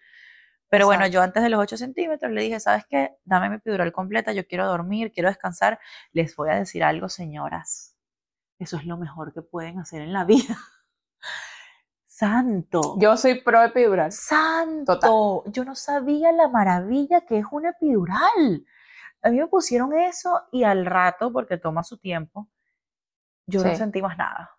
[0.69, 3.17] Pero bueno, yo antes de los 8 centímetros le dije, ¿sabes qué?
[3.25, 5.79] Dame mi epidural completa, yo quiero dormir, quiero descansar.
[6.13, 7.97] Les voy a decir algo, señoras.
[8.59, 10.57] Eso es lo mejor que pueden hacer en la vida.
[12.05, 12.97] Santo.
[12.99, 14.11] Yo soy pro epidural.
[14.11, 15.45] Santo.
[15.47, 18.65] Yo no sabía la maravilla que es una epidural.
[19.23, 22.49] A mí me pusieron eso y al rato, porque toma su tiempo,
[23.47, 24.51] yo no sentí más nada.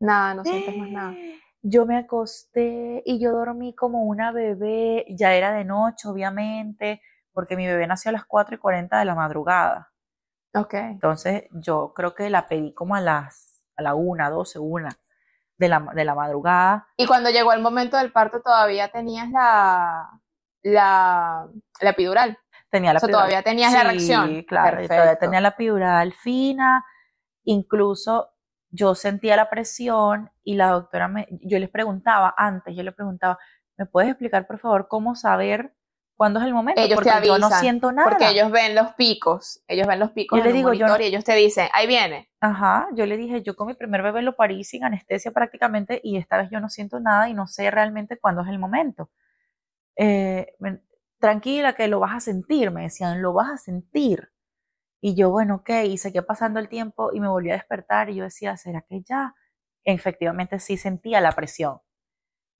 [0.00, 1.14] Nada, no sientes más nada.
[1.62, 5.04] Yo me acosté y yo dormí como una bebé.
[5.10, 7.02] Ya era de noche, obviamente,
[7.32, 9.92] porque mi bebé nació a las 4 y 40 de la madrugada.
[10.54, 10.74] Ok.
[10.74, 14.88] Entonces, yo creo que la pedí como a las a la 1, 12, 1
[15.58, 16.88] de la, de la madrugada.
[16.96, 20.08] Y cuando llegó el momento del parto todavía tenías la,
[20.62, 21.46] la,
[21.80, 22.38] la epidural.
[22.70, 24.28] Tenía la o sea, todavía tenías la reacción.
[24.28, 26.84] Sí, claro, todavía tenía la epidural fina,
[27.50, 28.30] incluso
[28.70, 33.38] yo sentía la presión y la doctora me, yo les preguntaba antes, yo le preguntaba,
[33.76, 35.74] ¿me puedes explicar por favor cómo saber
[36.16, 38.10] cuándo es el momento, ellos porque te avisan, yo no siento nada.
[38.10, 41.24] Porque ellos ven los picos, ellos ven los picos yo le digo, yo y ellos
[41.24, 42.30] te dicen, ahí viene.
[42.40, 46.18] Ajá, yo le dije, yo con mi primer bebé lo parí sin anestesia prácticamente y
[46.18, 49.10] esta vez yo no siento nada y no sé realmente cuándo es el momento.
[49.96, 50.54] Eh,
[51.18, 54.30] tranquila que lo vas a sentir, me decían, lo vas a sentir.
[55.00, 58.16] Y yo, bueno, ok, y seguía pasando el tiempo y me volví a despertar y
[58.16, 59.34] yo decía, ¿será que ya?
[59.84, 61.80] Efectivamente sí sentía la presión.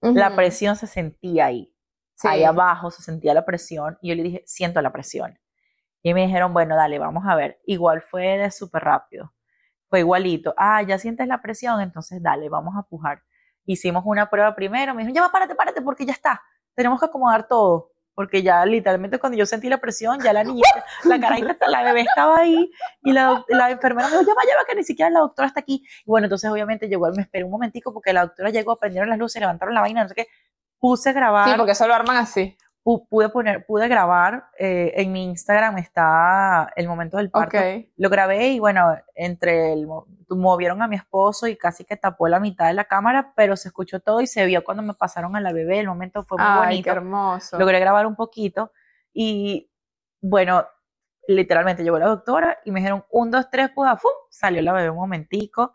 [0.01, 1.75] La presión se sentía ahí
[2.29, 5.39] ahí abajo se sentía la presión y yo le dije, siento la presión.
[6.03, 7.61] Y me dijeron, bueno, dale, vamos a ver.
[7.67, 9.33] Igual fue de súper rápido.
[9.89, 10.55] Fue igualito.
[10.57, 13.23] Ah, ya sientes la presión, entonces dale, vamos a pujar.
[13.67, 16.41] Hicimos una prueba primero, me dijeron, ya va, párate, párate, porque ya está.
[16.75, 17.93] Tenemos que acomodar todo.
[18.21, 20.61] Porque ya literalmente cuando yo sentí la presión, ya la niña,
[21.05, 22.71] la carajita, la bebé estaba ahí
[23.03, 25.87] y la, la enfermera me dijo, ya va, que ni siquiera la doctora está aquí.
[26.05, 29.19] Y bueno, entonces obviamente llegó, me esperé un momentico porque la doctora llegó, prendieron las
[29.19, 30.27] luces, levantaron la vaina, no sé qué,
[30.79, 31.49] puse a grabar.
[31.49, 32.59] Sí, porque eso lo arman así.
[33.09, 37.59] Pude poner, pude grabar, eh, en mi Instagram está el momento del parto.
[37.97, 39.87] Lo grabé y bueno, entre el,
[40.29, 43.69] movieron a mi esposo y casi que tapó la mitad de la cámara, pero se
[43.69, 46.47] escuchó todo y se vio cuando me pasaron a la bebé, el momento fue muy
[46.49, 46.85] Ay, bonito.
[46.85, 47.59] Qué hermoso.
[47.59, 48.73] Logré grabar un poquito
[49.13, 49.71] y
[50.21, 50.67] bueno,
[51.27, 54.11] literalmente llegó la doctora y me dijeron un, dos, tres, pues, ¡fum!
[54.31, 55.75] salió la bebé un momentico.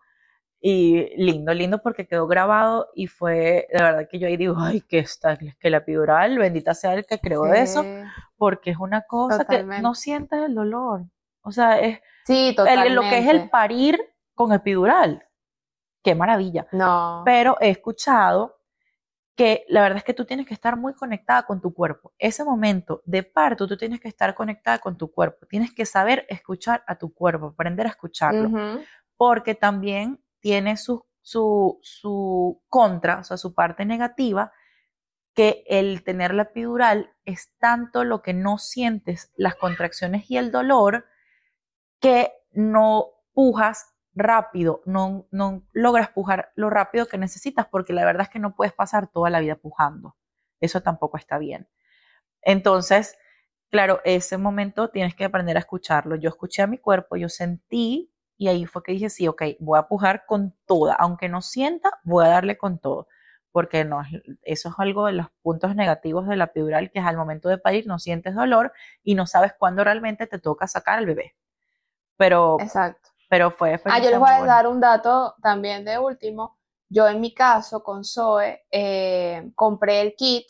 [0.68, 4.82] Y lindo, lindo porque quedó grabado y fue, de verdad que yo ahí digo, ay,
[4.82, 7.86] que está, que la epidural, bendita sea el que creó eso,
[8.36, 11.03] porque es una cosa que no sientes el dolor.
[11.41, 12.55] O sea, es sí,
[12.89, 14.01] lo que es el parir
[14.34, 15.24] con epidural.
[16.03, 16.66] Qué maravilla.
[16.72, 17.22] No.
[17.24, 18.57] Pero he escuchado
[19.36, 22.13] que la verdad es que tú tienes que estar muy conectada con tu cuerpo.
[22.18, 25.45] Ese momento de parto, tú tienes que estar conectada con tu cuerpo.
[25.45, 28.80] Tienes que saber escuchar a tu cuerpo, aprender a escucharlo.
[29.16, 34.54] Porque también tiene su, su, su contra, o sea, su parte negativa,
[35.34, 40.52] que el tener la epidural es tanto lo que no sientes las contracciones y el
[40.52, 41.08] dolor
[42.00, 48.28] que no pujas rápido, no, no logras pujar lo rápido que necesitas porque la verdad
[48.28, 50.16] es que no puedes pasar toda la vida pujando.
[50.62, 51.68] Eso tampoco está bien.
[52.43, 53.18] Entonces,
[53.72, 56.16] claro, ese momento tienes que aprender a escucharlo.
[56.18, 59.80] Yo escuché a mi cuerpo, yo sentí y ahí fue que dije, sí, ok, voy
[59.80, 63.08] a pujar con toda, aunque no sienta, voy a darle con todo,
[63.52, 64.02] porque no,
[64.44, 67.58] eso es algo de los puntos negativos de la epidural, que es al momento de
[67.58, 68.74] parir no sientes dolor
[69.04, 71.36] y no sabes cuándo realmente te toca sacar al bebé.
[72.18, 73.10] Pero, Exacto.
[73.30, 73.80] pero fue...
[73.86, 76.58] Ah, yo les voy a dar un dato también de último.
[76.90, 80.46] Yo en mi caso con Zoe eh, compré el kit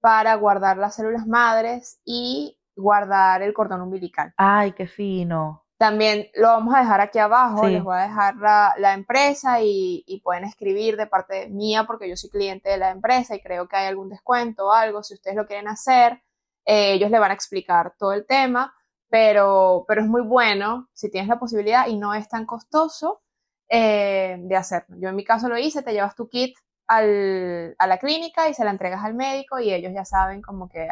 [0.00, 4.32] para guardar las células madres y guardar el cordón umbilical.
[4.36, 5.64] Ay, qué fino.
[5.80, 10.44] También lo vamos a dejar aquí abajo, les voy a dejar la, empresa y, pueden
[10.44, 13.86] escribir de parte mía porque yo soy cliente de la empresa y creo que hay
[13.86, 16.22] algún descuento o algo, si ustedes lo quieren hacer,
[16.66, 18.74] eh, ellos le van a explicar todo el tema,
[19.08, 23.22] pero, pero es muy bueno si tienes la posibilidad y no es tan costoso
[23.70, 24.96] eh, de hacerlo.
[25.00, 26.58] Yo en mi caso lo hice, te llevas tu kit
[26.88, 30.68] al, a la clínica y se la entregas al médico y ellos ya saben como
[30.68, 30.88] que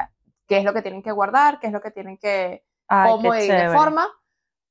[0.46, 3.48] qué es lo que tienen que guardar, qué es lo que tienen que, cómo y
[3.48, 4.08] de forma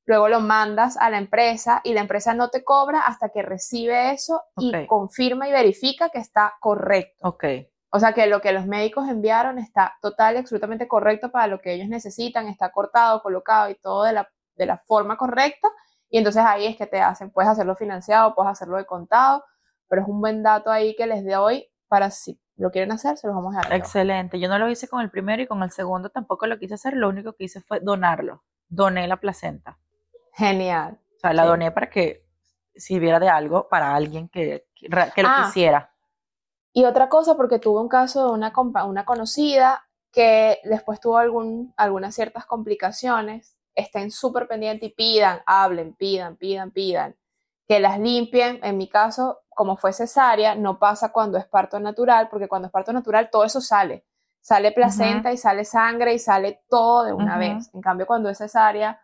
[0.08, 4.10] luego lo mandas a la empresa y la empresa no te cobra hasta que recibe
[4.10, 7.28] eso y confirma y verifica que está correcto.
[7.28, 7.44] Ok.
[7.90, 11.60] O sea que lo que los médicos enviaron está total y absolutamente correcto para lo
[11.60, 15.68] que ellos necesitan, está cortado, colocado y todo de la, de la forma correcta.
[16.08, 19.44] Y entonces ahí es que te hacen, puedes hacerlo financiado, puedes hacerlo de contado,
[19.88, 23.26] pero es un buen dato ahí que les doy para si lo quieren hacer, se
[23.26, 23.74] los vamos a dar.
[23.74, 24.40] Excelente.
[24.40, 26.94] Yo no lo hice con el primero y con el segundo tampoco lo quise hacer,
[26.94, 28.42] lo único que hice fue donarlo.
[28.70, 29.78] Doné la placenta.
[30.38, 31.00] Genial.
[31.16, 32.24] O sea, la doné para que
[32.76, 35.42] sirviera de algo para alguien que, que, lo ah.
[35.44, 35.92] quisiera.
[36.72, 38.52] Y otra cosa, porque tuve un caso de una,
[38.86, 45.94] una conocida que después tuvo algún, algunas ciertas complicaciones, estén súper pendientes y pidan, hablen,
[45.94, 47.16] pidan, pidan, pidan,
[47.66, 48.60] que las limpien.
[48.62, 52.72] En mi caso, como fue cesárea, no pasa cuando es parto natural, porque cuando es
[52.72, 54.06] parto natural todo eso sale.
[54.40, 57.74] Sale placenta y sale sangre y sale todo de una vez.
[57.74, 59.00] En cambio, cuando es cesárea,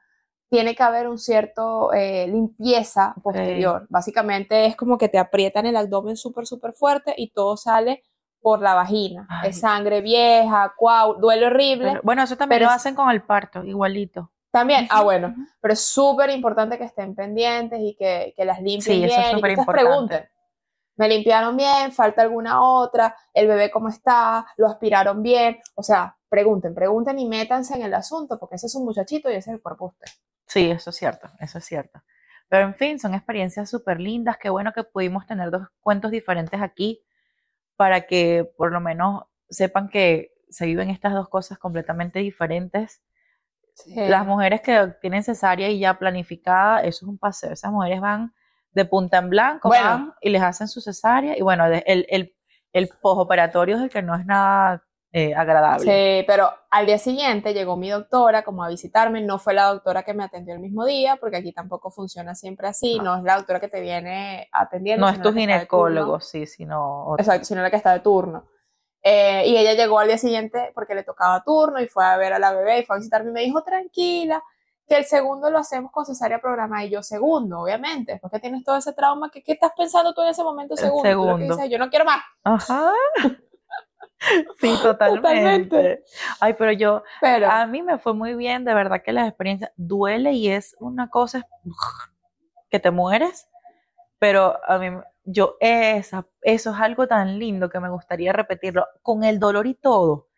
[0.54, 3.88] tiene que haber un cierto eh, limpieza posterior.
[3.88, 8.04] Básicamente es como que te aprietan el abdomen súper, súper fuerte y todo sale
[8.40, 9.26] por la vagina.
[9.42, 11.98] Es sangre vieja, cuau, duele horrible.
[12.04, 14.30] bueno, eso también lo hacen con el parto, igualito.
[14.52, 19.10] También, ah, bueno, pero es súper importante que estén pendientes y que, las limpien bien
[19.10, 20.28] eso es y que pregunten.
[20.94, 21.90] ¿Me limpiaron bien?
[21.90, 23.16] ¿Falta alguna otra?
[23.32, 24.46] ¿El bebé cómo está?
[24.56, 25.58] ¿Lo aspiraron bien?
[25.74, 29.32] O sea, pregunten, pregunten y métanse en el asunto porque ese es un muchachito y
[29.32, 30.06] ese es el cuerpo usted.
[30.54, 32.00] Sí, eso es cierto, eso es cierto.
[32.48, 34.36] Pero en fin, son experiencias súper lindas.
[34.38, 37.02] Qué bueno que pudimos tener dos cuentos diferentes aquí
[37.74, 43.02] para que por lo menos sepan que se viven estas dos cosas completamente diferentes.
[43.96, 47.52] Las mujeres que tienen cesárea y ya planificada, eso es un paseo.
[47.52, 48.32] Esas mujeres van
[48.70, 51.36] de punta en blanco van y les hacen su cesárea.
[51.36, 52.36] Y bueno, el, el,
[52.72, 54.84] el postoperatorio es el que no es nada
[55.16, 55.84] eh, agradable.
[55.84, 60.02] Sí, pero al día siguiente llegó mi doctora como a visitarme, no fue la doctora
[60.02, 63.36] que me atendió el mismo día, porque aquí tampoco funciona siempre así, no, es la
[63.36, 65.06] doctora que te viene atendiendo.
[65.06, 67.14] No es tu ginecólogo, sí, sino...
[67.16, 68.48] Exacto, sino la que está de turno.
[69.04, 72.32] Eh, y ella llegó al día siguiente porque le tocaba turno y fue a ver
[72.32, 74.42] a la bebé y fue a visitarme y me dijo, tranquila,
[74.88, 78.78] que el segundo lo hacemos con cesárea programada y yo segundo, obviamente, porque tienes todo
[78.78, 81.08] ese trauma, ¿qué, qué estás pensando tú en ese momento segundo?
[81.08, 81.66] segundo.
[81.66, 82.20] yo no quiero más.
[82.42, 82.90] Ajá.
[84.58, 86.04] Sí, totalmente.
[86.40, 90.32] Ay, pero yo, a mí me fue muy bien, de verdad que la experiencia duele
[90.32, 91.46] y es una cosa
[92.70, 93.48] que te mueres,
[94.18, 94.88] pero a mí,
[95.24, 99.74] yo, esa, eso es algo tan lindo que me gustaría repetirlo, con el dolor y
[99.74, 100.28] todo.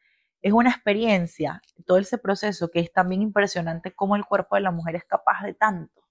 [0.42, 4.70] Es una experiencia, todo ese proceso que es también impresionante cómo el cuerpo de la
[4.70, 6.02] mujer es capaz de tanto.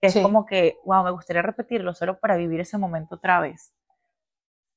[0.00, 3.72] Es como que, wow, me gustaría repetirlo solo para vivir ese momento otra vez.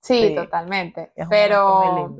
[0.01, 1.11] Sí, totalmente.
[1.29, 2.15] Pero,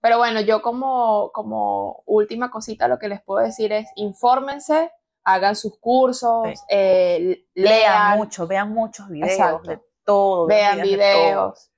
[0.00, 4.90] pero bueno, yo como, como última cosita lo que les puedo decir es infórmense,
[5.24, 10.46] hagan sus cursos, eh, lean, mucho, vean muchos videos de todo.
[10.46, 11.70] Vean videos,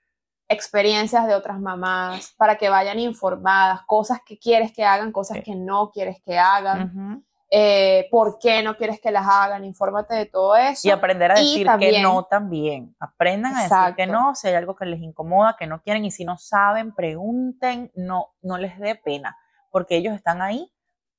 [0.48, 5.54] experiencias de otras mamás, para que vayan informadas, cosas que quieres que hagan, cosas que
[5.54, 7.24] no quieres que hagan.
[7.52, 10.86] Eh, por qué no quieres que las hagan, infórmate de todo eso.
[10.86, 12.94] Y aprender a decir que no también.
[13.00, 16.12] Aprendan a decir que no, si hay algo que les incomoda, que no quieren, y
[16.12, 19.36] si no saben, pregunten, no, no les dé pena,
[19.70, 20.72] porque ellos están ahí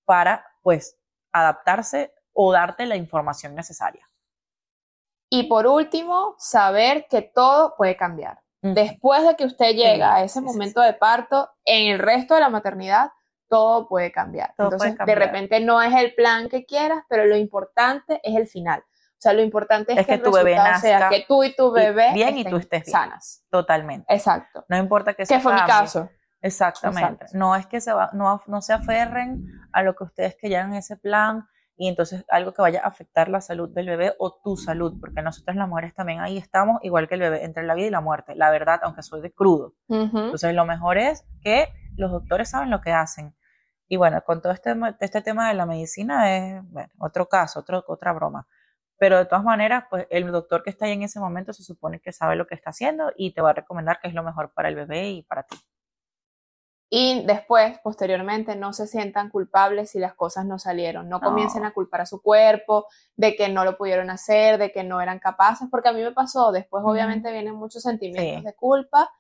[0.05, 0.97] para, pues,
[1.33, 4.09] adaptarse o darte la información necesaria.
[5.29, 8.41] Y por último, saber que todo puede cambiar.
[8.61, 12.49] Después de que usted llega a ese momento de parto, en el resto de la
[12.49, 13.11] maternidad,
[13.51, 14.55] todo puede cambiar.
[14.57, 18.79] Entonces, de repente no es el plan que quieras, pero lo importante es el final.
[18.79, 22.37] O sea, lo importante es, que, tu bebé sea que tú y tu bebé bien
[22.37, 23.45] y tú estés sanas.
[23.51, 24.11] Totalmente.
[24.11, 24.65] Exacto.
[24.69, 25.37] No importa que sea.
[25.37, 26.09] Que fue mi caso.
[26.41, 27.25] Exactamente.
[27.33, 30.77] No es que se va, no, no se aferren a lo que ustedes quieran en
[30.77, 31.45] ese plan
[31.77, 35.21] y entonces algo que vaya a afectar la salud del bebé o tu salud, porque
[35.21, 38.01] nosotras las mujeres también ahí estamos igual que el bebé, entre la vida y la
[38.01, 39.75] muerte, la verdad, aunque soy de crudo.
[39.87, 43.35] Entonces lo mejor es que los doctores saben lo que hacen
[43.91, 46.63] y bueno, con todo este, este tema de la medicina es
[46.97, 48.47] otro caso, otro, otra broma.
[48.97, 51.99] Pero de todas maneras, pues el doctor que está ahí en ese momento se supone
[51.99, 54.53] que sabe lo que está haciendo y te va a recomendar qué es lo mejor
[54.53, 55.57] para el bebé y para ti.
[56.89, 61.09] Y después, posteriormente, no se sientan culpables si las cosas no salieron.
[61.09, 62.87] No, comiencen a culpar a su cuerpo
[63.17, 66.13] de que no lo pudieron hacer, de que no eran capaces, porque a mí me
[66.13, 66.53] pasó.
[66.53, 69.11] Después, obviamente, vienen muchos sentimientos de culpa.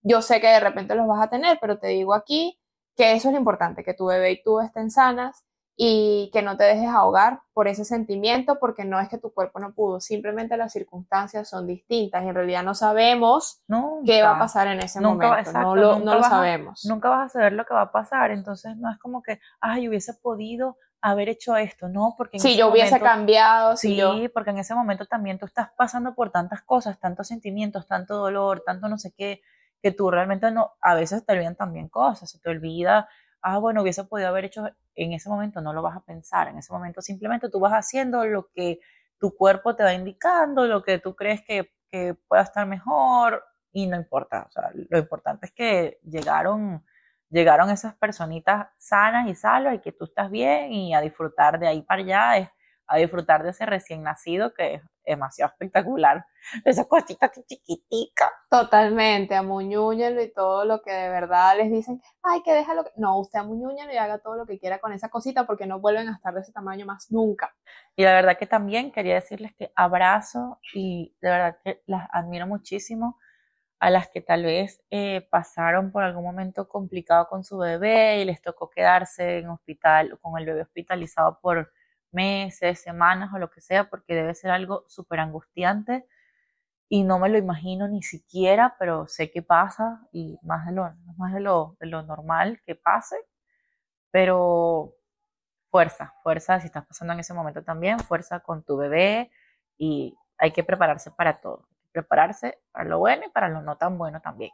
[0.00, 2.61] Yo sé que de repente los vas a tener, pero te digo aquí,
[2.96, 5.44] que eso es lo importante, que tu bebé y tú estén sanas
[5.76, 9.58] y que no te dejes ahogar por ese sentimiento, porque no es que tu cuerpo
[9.58, 13.62] no pudo, simplemente las circunstancias son distintas y en realidad no sabemos
[14.04, 16.84] qué va a pasar en ese momento, no lo, sabemos.
[16.84, 19.88] nunca vas a saber lo que va a pasar, entonces no es como que, ay,
[19.88, 22.14] hubiese podido haber hecho esto, ¿no?
[22.16, 24.00] Porque si yo hubiese cambiado, sí,
[24.32, 28.62] porque en ese momento también tú estás pasando por tantas cosas, tantos sentimientos, tanto dolor,
[28.64, 29.40] tanto no sé qué,
[29.82, 33.08] que tú realmente no, a veces te olvidan también cosas, se te olvida,
[33.42, 36.58] ah, bueno, hubiese podido haber hecho en ese momento, no lo vas a pensar, en
[36.58, 38.80] ese momento simplemente tú vas haciendo lo que
[39.18, 41.70] tu cuerpo te va indicando, lo que tú crees que,
[42.26, 46.82] pueda estar mejor y no importa, o sea, lo importante es que llegaron,
[47.28, 51.66] llegaron esas personitas sanas y salvas y que tú estás bien y a disfrutar de
[51.66, 52.50] ahí para allá,
[52.92, 56.26] a disfrutar de ese recién nacido que es demasiado espectacular.
[56.64, 58.30] Esa cosita que chiquitica.
[58.50, 62.84] Totalmente, amuñúñelo y todo lo que de verdad les dicen, ay, que déjalo.
[62.96, 66.08] No, usted amuñúñelo y haga todo lo que quiera con esa cosita porque no vuelven
[66.08, 67.54] a estar de ese tamaño más nunca.
[67.96, 72.46] Y la verdad que también quería decirles que abrazo y de verdad que las admiro
[72.46, 73.18] muchísimo
[73.80, 78.24] a las que tal vez eh, pasaron por algún momento complicado con su bebé y
[78.26, 81.72] les tocó quedarse en hospital, con el bebé hospitalizado por
[82.12, 86.06] meses, semanas o lo que sea, porque debe ser algo súper angustiante
[86.88, 90.92] y no me lo imagino ni siquiera, pero sé que pasa y más de lo,
[91.16, 93.16] más de lo, normal que pase,
[94.10, 94.94] pero
[95.70, 99.30] fuerza, fuerza si estás pasando en ese momento también, fuerza con tu bebé
[99.78, 103.96] y hay que prepararse para todo, prepararse para lo bueno y para lo no tan
[103.96, 104.52] bueno también.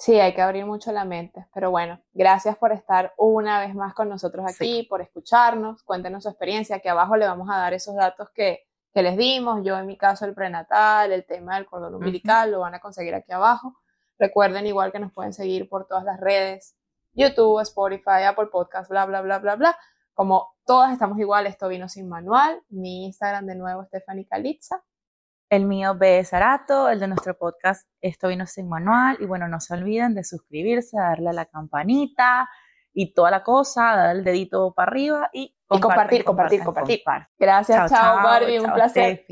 [0.00, 1.46] Sí, hay que abrir mucho la mente.
[1.52, 5.82] Pero bueno, gracias por estar una vez más con nosotros aquí, por escucharnos.
[5.82, 6.76] Cuéntenos su experiencia.
[6.76, 8.60] Aquí abajo le vamos a dar esos datos que,
[8.94, 9.62] que les dimos.
[9.62, 13.14] Yo en mi caso el prenatal, el tema del cordón umbilical, lo van a conseguir
[13.14, 13.76] aquí abajo.
[14.18, 16.78] Recuerden igual que nos pueden seguir por todas las redes,
[17.12, 19.78] YouTube, Spotify, Apple Podcast, bla, bla, bla, bla, bla.
[20.14, 22.62] Como todas estamos igual, esto vino sin manual.
[22.70, 24.82] Mi Instagram de nuevo, Stephanie Calitza.
[25.50, 26.24] El mío B.
[26.24, 29.16] Sarato, el de nuestro podcast Esto vino sin manual.
[29.18, 32.48] Y bueno, no se olviden de suscribirse, darle a la campanita
[32.94, 37.02] y toda la cosa, dar el dedito para arriba y, compartir, compartir, compartir,
[37.36, 39.24] Gracias, chao, Barbie, un placer.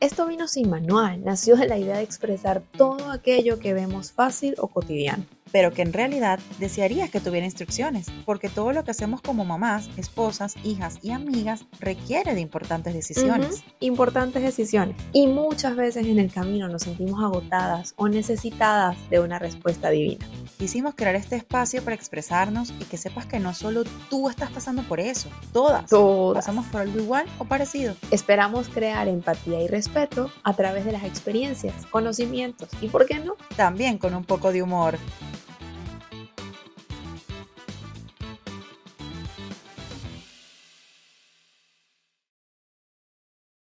[0.00, 4.54] Esto vino sin manual, nació de la idea de expresar todo aquello que vemos fácil
[4.58, 9.20] o cotidiano pero que en realidad desearías que tuviera instrucciones, porque todo lo que hacemos
[9.20, 13.62] como mamás, esposas, hijas y amigas requiere de importantes decisiones.
[13.80, 14.96] Importantes decisiones.
[15.12, 20.26] Y muchas veces en el camino nos sentimos agotadas o necesitadas de una respuesta divina.
[20.58, 24.82] Quisimos crear este espacio para expresarnos y que sepas que no solo tú estás pasando
[24.82, 26.44] por eso, todas, todas.
[26.44, 27.94] pasamos por algo igual o parecido.
[28.10, 33.34] Esperamos crear empatía y respeto a través de las experiencias, conocimientos y, ¿por qué no?
[33.56, 34.98] También con un poco de humor.